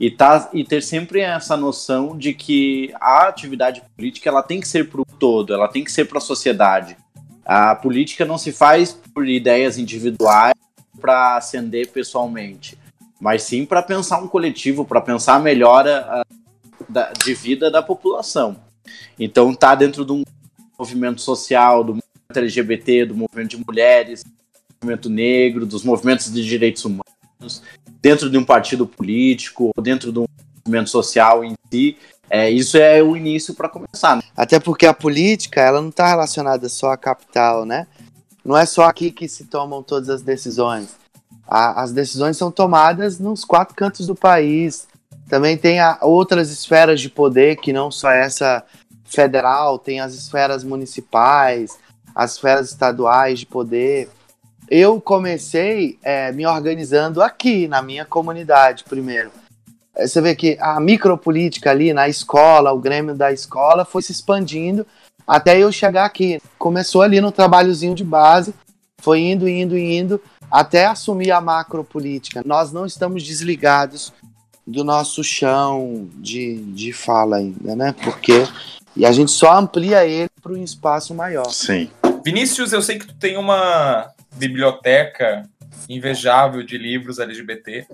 [0.00, 4.66] e, tá, e ter sempre essa noção de que a atividade política ela tem que
[4.66, 6.96] ser para o todo, ela tem que ser para a sociedade.
[7.44, 10.54] A política não se faz por ideias individuais
[10.98, 12.78] para ascender pessoalmente,
[13.20, 16.24] mas sim para pensar um coletivo, para pensar a melhora
[16.94, 18.56] a, de vida da população.
[19.18, 20.22] Então, tá dentro de um
[20.78, 24.32] movimento social, do movimento LGBT, do movimento de mulheres, do
[24.82, 27.62] movimento negro, dos movimentos de direitos humanos,
[28.00, 30.26] dentro de um partido político, ou dentro de um
[30.64, 31.98] movimento social em si.
[32.30, 34.16] É, isso é o início para começar.
[34.16, 34.22] Né?
[34.36, 37.86] Até porque a política ela não está relacionada só à capital, né?
[38.44, 40.99] Não é só aqui que se tomam todas as decisões.
[41.50, 44.86] A, as decisões são tomadas nos quatro cantos do país.
[45.28, 48.64] Também tem a, outras esferas de poder que não só essa
[49.04, 51.76] federal, tem as esferas municipais,
[52.14, 54.08] as esferas estaduais de poder
[54.70, 59.32] eu comecei é, me organizando aqui, na minha comunidade, primeiro.
[59.96, 64.12] É, você vê que a micropolítica ali na escola, o Grêmio da escola, foi se
[64.12, 64.86] expandindo
[65.26, 66.40] até eu chegar aqui.
[66.56, 68.54] Começou ali no trabalhozinho de base,
[68.98, 70.20] foi indo, indo, indo,
[70.50, 72.42] até assumir a macropolítica.
[72.44, 74.12] Nós não estamos desligados
[74.66, 77.94] do nosso chão de, de fala ainda, né?
[78.04, 78.46] Porque
[78.96, 81.50] e a gente só amplia ele para um espaço maior.
[81.50, 81.90] Sim.
[82.24, 85.48] Vinícius, eu sei que tu tem uma biblioteca
[85.88, 87.86] invejável de livros LGBT.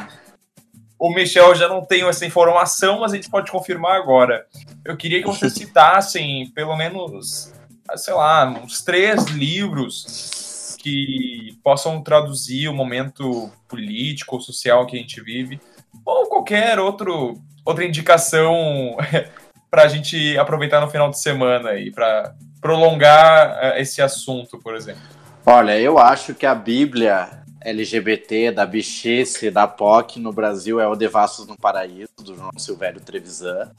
[0.98, 4.46] o Michel já não tem essa informação, mas a gente pode confirmar agora.
[4.84, 7.52] Eu queria que vocês citassem pelo menos,
[7.96, 10.43] sei lá, uns três livros
[10.84, 15.58] que possam traduzir o momento político ou social que a gente vive,
[16.04, 18.98] ou qualquer outro, outra indicação
[19.70, 24.76] para a gente aproveitar no final de semana e para prolongar eh, esse assunto, por
[24.76, 25.00] exemplo.
[25.46, 27.30] Olha, eu acho que a Bíblia
[27.62, 33.00] LGBT, da bichice, da POC no Brasil é o Devassos no Paraíso, do João Silvério
[33.00, 33.70] Trevisan.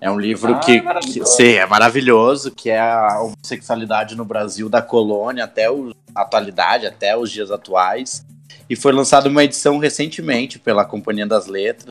[0.00, 4.68] É um livro ah, que, que sim, é maravilhoso, que é a homossexualidade no Brasil
[4.68, 8.24] da colônia até o, a atualidade, até os dias atuais.
[8.70, 11.90] E foi lançado uma edição recentemente pela Companhia das Letras.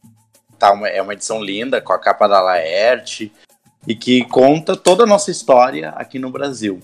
[0.57, 3.31] Tá, uma, é uma edição linda, com a capa da Laerte,
[3.85, 6.79] e que conta toda a nossa história aqui no Brasil.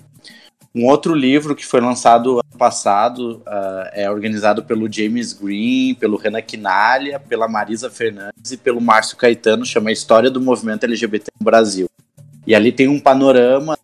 [0.76, 6.18] Um outro livro que foi lançado ano passado uh, é organizado pelo James Green, pelo
[6.18, 11.46] Renan Quinalha, pela Marisa Fernandes e pelo Márcio Caetano, chama História do Movimento LGBT no
[11.46, 11.88] Brasil.
[12.48, 13.78] E ali tem um panorama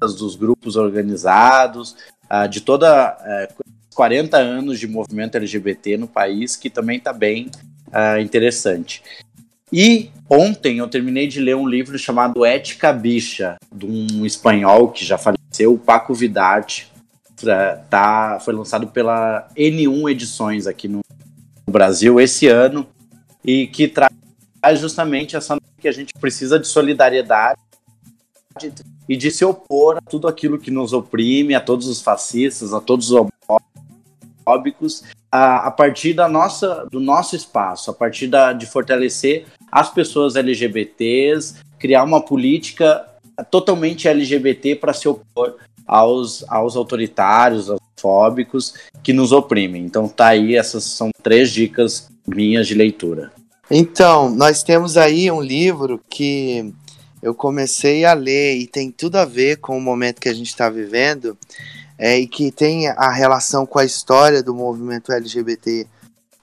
[0.00, 1.96] dos grupos organizados,
[2.30, 3.16] uh, de toda
[3.50, 3.64] uh,
[3.94, 7.50] 40 anos de movimento LGBT no país, que também está bem
[7.88, 9.02] uh, interessante.
[9.72, 15.04] E ontem eu terminei de ler um livro chamado Ética Bicha, de um espanhol que
[15.04, 16.90] já faleceu, Paco Vidarte.
[17.88, 21.00] Tá, foi lançado pela N1 Edições aqui no
[21.66, 22.86] Brasil esse ano
[23.42, 24.10] e que traz
[24.78, 27.58] justamente essa que a gente precisa de solidariedade
[29.08, 32.80] e de se opor a tudo aquilo que nos oprime, a todos os fascistas, a
[32.80, 33.26] todos os
[34.46, 39.92] homofóbicos a, a partir da nossa, do nosso espaço, a partir da, de fortalecer as
[39.92, 43.06] pessoas LGBTs, criar uma política
[43.50, 45.56] totalmente LGBT para se opor
[45.86, 49.84] aos, aos autoritários, aos fóbicos que nos oprimem.
[49.84, 53.32] Então tá aí, essas são três dicas minhas de leitura.
[53.70, 56.74] Então, nós temos aí um livro que
[57.22, 60.48] eu comecei a ler e tem tudo a ver com o momento que a gente
[60.48, 61.36] está vivendo
[61.98, 65.86] é, e que tem a relação com a história do movimento LGBT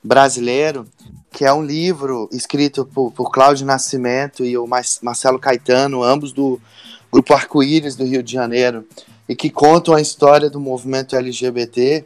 [0.04, 0.88] brasileiro,
[1.32, 6.60] que é um livro escrito por, por Cláudio Nascimento e o Marcelo Caetano, ambos do
[7.12, 8.86] Grupo Arco-Íris do Rio de Janeiro,
[9.28, 12.06] e que contam a história do movimento LGBT,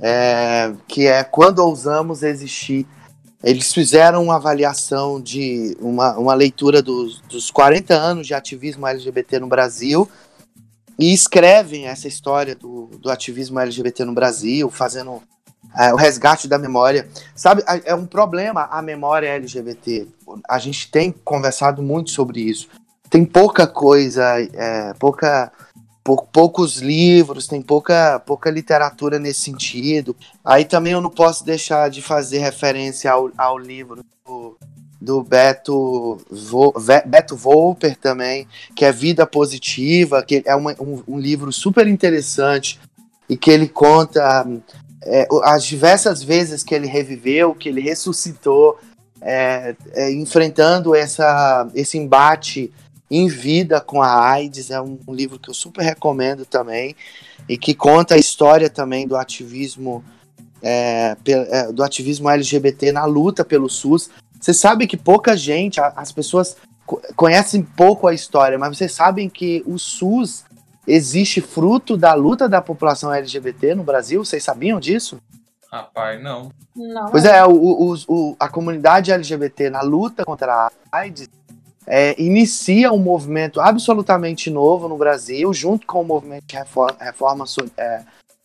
[0.00, 2.86] é, que é Quando Ousamos Existir.
[3.42, 9.38] Eles fizeram uma avaliação de uma, uma leitura dos, dos 40 anos de ativismo LGBT
[9.38, 10.08] no Brasil
[10.98, 15.22] e escrevem essa história do, do ativismo LGBT no Brasil, fazendo
[15.76, 17.08] é, o resgate da memória.
[17.34, 20.06] Sabe, é um problema a memória LGBT.
[20.48, 22.68] A gente tem conversado muito sobre isso.
[23.10, 25.50] Tem pouca coisa, é, pouca,
[26.04, 30.14] pou, poucos livros, tem pouca, pouca literatura nesse sentido.
[30.44, 34.58] Aí também eu não posso deixar de fazer referência ao, ao livro do,
[35.00, 36.74] do Beto, Vo,
[37.06, 42.78] Beto Volper também, que é Vida Positiva, que é uma, um, um, livro super interessante
[43.28, 44.46] e que ele conta
[45.08, 48.78] é, as diversas vezes que ele reviveu, que ele ressuscitou,
[49.20, 52.72] é, é, enfrentando essa, esse embate
[53.10, 54.70] em vida com a AIDS.
[54.70, 56.94] É um, livro que eu super recomendo também
[57.48, 60.04] e que conta a história também do ativismo
[60.62, 64.10] é, é, do ativismo LGBT na luta pelo SUS.
[64.38, 66.56] Você sabe que pouca gente, as pessoas
[67.16, 70.44] conhecem pouco a história, mas vocês sabem que o SUS
[70.88, 74.24] existe fruto da luta da população LGBT no Brasil?
[74.24, 75.20] Vocês sabiam disso?
[75.70, 76.50] Rapaz, não.
[76.74, 77.10] Não.
[77.10, 81.28] Pois é, o, o, o, a comunidade LGBT na luta contra a AIDS
[81.86, 87.44] é, inicia um movimento absolutamente novo no Brasil, junto com o movimento de reforma, reforma
[87.76, 88.02] é,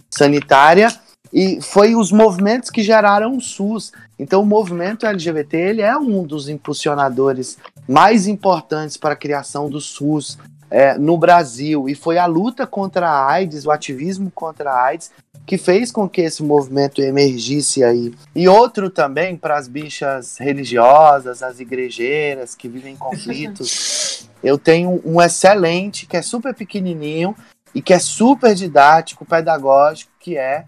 [0.10, 0.88] sanitária,
[1.32, 3.92] e foi os movimentos que geraram o SUS.
[4.20, 9.82] Então o movimento LGBT ele é um dos impulsionadores mais importantes para a criação do
[9.82, 10.38] SUS
[10.74, 11.88] é, no Brasil.
[11.88, 15.12] E foi a luta contra a AIDS, o ativismo contra a AIDS,
[15.46, 18.12] que fez com que esse movimento emergisse aí.
[18.36, 24.28] E outro também para as bichas religiosas, as igrejeiras que vivem em conflitos.
[24.44, 27.36] Eu tenho um excelente, que é super pequenininho
[27.74, 30.66] e que é super didático, pedagógico, que é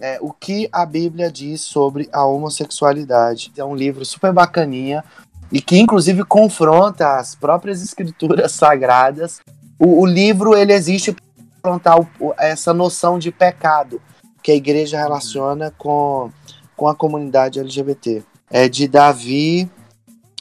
[0.00, 3.52] é, o que a Bíblia diz sobre a homossexualidade.
[3.56, 5.04] É um livro super bacaninha
[5.50, 9.40] e que inclusive confronta as próprias escrituras sagradas.
[9.78, 11.24] O, o livro ele existe para
[11.62, 14.00] confrontar o, essa noção de pecado
[14.42, 16.30] que a igreja relaciona com,
[16.76, 18.22] com a comunidade LGBT.
[18.50, 19.68] É de Davi.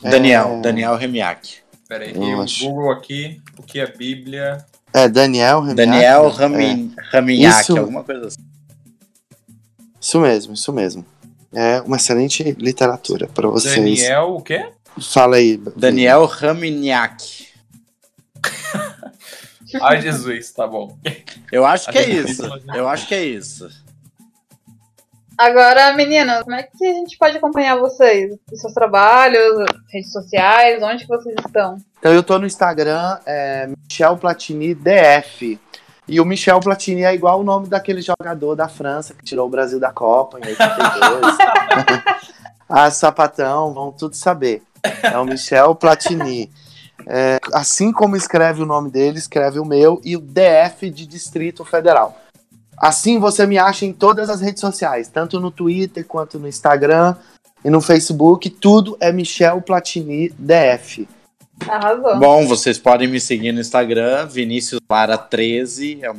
[0.01, 0.61] Daniel, é...
[0.61, 1.63] Daniel Remiak.
[1.87, 2.67] Peraí, eu acho.
[2.67, 4.57] Google aqui o que é Bíblia.
[4.93, 5.75] É, Daniel Remiak.
[5.75, 7.01] Daniel Rami, é.
[7.17, 7.77] Ramiak, Isso...
[7.77, 8.41] alguma coisa assim.
[9.99, 11.05] Isso mesmo, isso mesmo.
[11.53, 13.75] É uma excelente literatura para vocês.
[13.75, 14.67] Daniel, o quê?
[15.01, 15.57] Fala aí.
[15.75, 17.47] Daniel Raminiak.
[19.81, 20.97] Ai, Jesus, tá bom.
[21.51, 22.43] Eu acho que é isso.
[22.75, 23.69] Eu acho que é isso.
[25.37, 28.37] Agora, meninas, como é que a gente pode acompanhar vocês?
[28.51, 31.77] Os seus trabalhos, redes sociais, onde que vocês estão?
[31.97, 35.59] Então eu tô no Instagram, é Michel Platini DF.
[36.07, 39.49] E o Michel Platini é igual o nome daquele jogador da França que tirou o
[39.49, 41.37] Brasil da Copa em 82.
[42.69, 44.61] a Sapatão, vão tudo saber.
[44.83, 46.51] É o Michel Platini.
[47.05, 51.65] É, assim como escreve o nome dele, escreve o meu e o DF de Distrito
[51.65, 52.17] Federal.
[52.77, 57.15] Assim você me acha em todas as redes sociais, tanto no Twitter quanto no Instagram
[57.63, 58.49] e no Facebook.
[58.49, 61.07] Tudo é Michel Platini DF.
[61.67, 62.19] Arrasou.
[62.19, 66.15] Bom, vocês podem me seguir no Instagram, Vinícius Lara 13, é o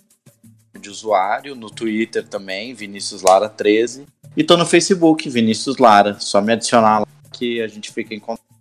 [0.78, 4.06] de usuário, no Twitter também, Vinícius Lara 13,
[4.36, 8.20] e tô no Facebook, Vinícius Lara, só me adicionar lá que a gente fica em
[8.20, 8.53] contato.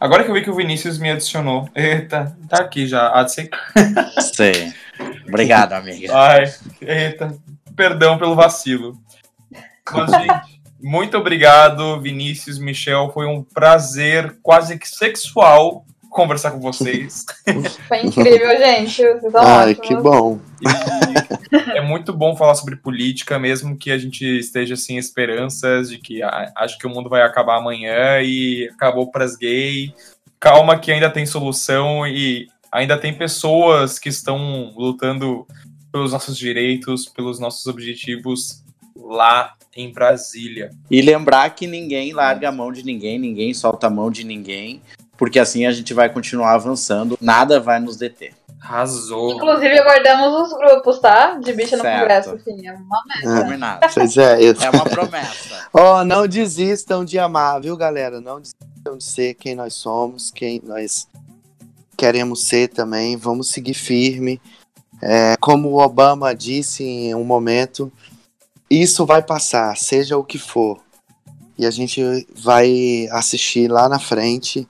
[0.00, 1.68] Agora que eu vi que o Vinícius me adicionou.
[1.74, 3.12] Eita, tá aqui já.
[3.28, 3.50] Sei.
[4.34, 4.72] Sei.
[5.28, 6.10] Obrigado, amiga.
[6.16, 6.44] Ai,
[6.80, 7.36] eita.
[7.76, 8.98] Perdão pelo vacilo.
[9.92, 13.10] Mas, gente, muito obrigado, Vinícius, Michel.
[13.12, 17.24] Foi um prazer quase que sexual conversar com vocês.
[17.88, 19.02] Foi incrível, gente.
[19.20, 19.88] Vocês Ai, ótimos.
[19.88, 20.38] que bom.
[20.60, 25.98] E é muito bom falar sobre política, mesmo que a gente esteja sem esperanças de
[25.98, 29.92] que ah, acho que o mundo vai acabar amanhã e acabou para as gays.
[30.38, 35.46] Calma que ainda tem solução e ainda tem pessoas que estão lutando
[35.92, 38.62] pelos nossos direitos, pelos nossos objetivos
[38.96, 40.70] lá em Brasília.
[40.90, 44.82] E lembrar que ninguém larga a mão de ninguém, ninguém solta a mão de ninguém,
[45.20, 48.32] porque assim a gente vai continuar avançando, nada vai nos deter.
[48.58, 49.34] Arrasou.
[49.34, 51.34] Inclusive, aguardamos os grupos, tá?
[51.34, 51.82] De bicha no.
[51.82, 53.42] Congresso, assim, é uma meta.
[53.42, 53.86] Combinado.
[53.92, 54.54] Pois é, eu...
[54.58, 55.68] É uma promessa.
[55.74, 58.18] Ó, não desistam de amar, viu, galera?
[58.18, 61.06] Não desistam de ser quem nós somos, quem nós
[61.98, 63.14] queremos ser também.
[63.18, 64.40] Vamos seguir firme.
[65.02, 67.92] É, como o Obama disse em um momento,
[68.70, 70.80] isso vai passar, seja o que for.
[71.58, 74.66] E a gente vai assistir lá na frente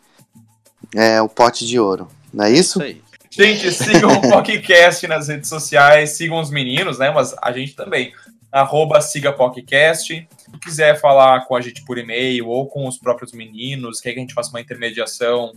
[0.95, 2.09] é, o pote de ouro.
[2.32, 2.78] Não é isso?
[2.78, 3.03] Isso aí.
[3.30, 7.11] Gente, sigam o podcast nas redes sociais, sigam os meninos, né?
[7.11, 8.12] Mas a gente também.
[8.51, 10.28] Arroba siga podcast.
[10.36, 14.18] Se quiser falar com a gente por e-mail ou com os próprios meninos, quer que
[14.18, 15.53] a gente faça uma intermediação,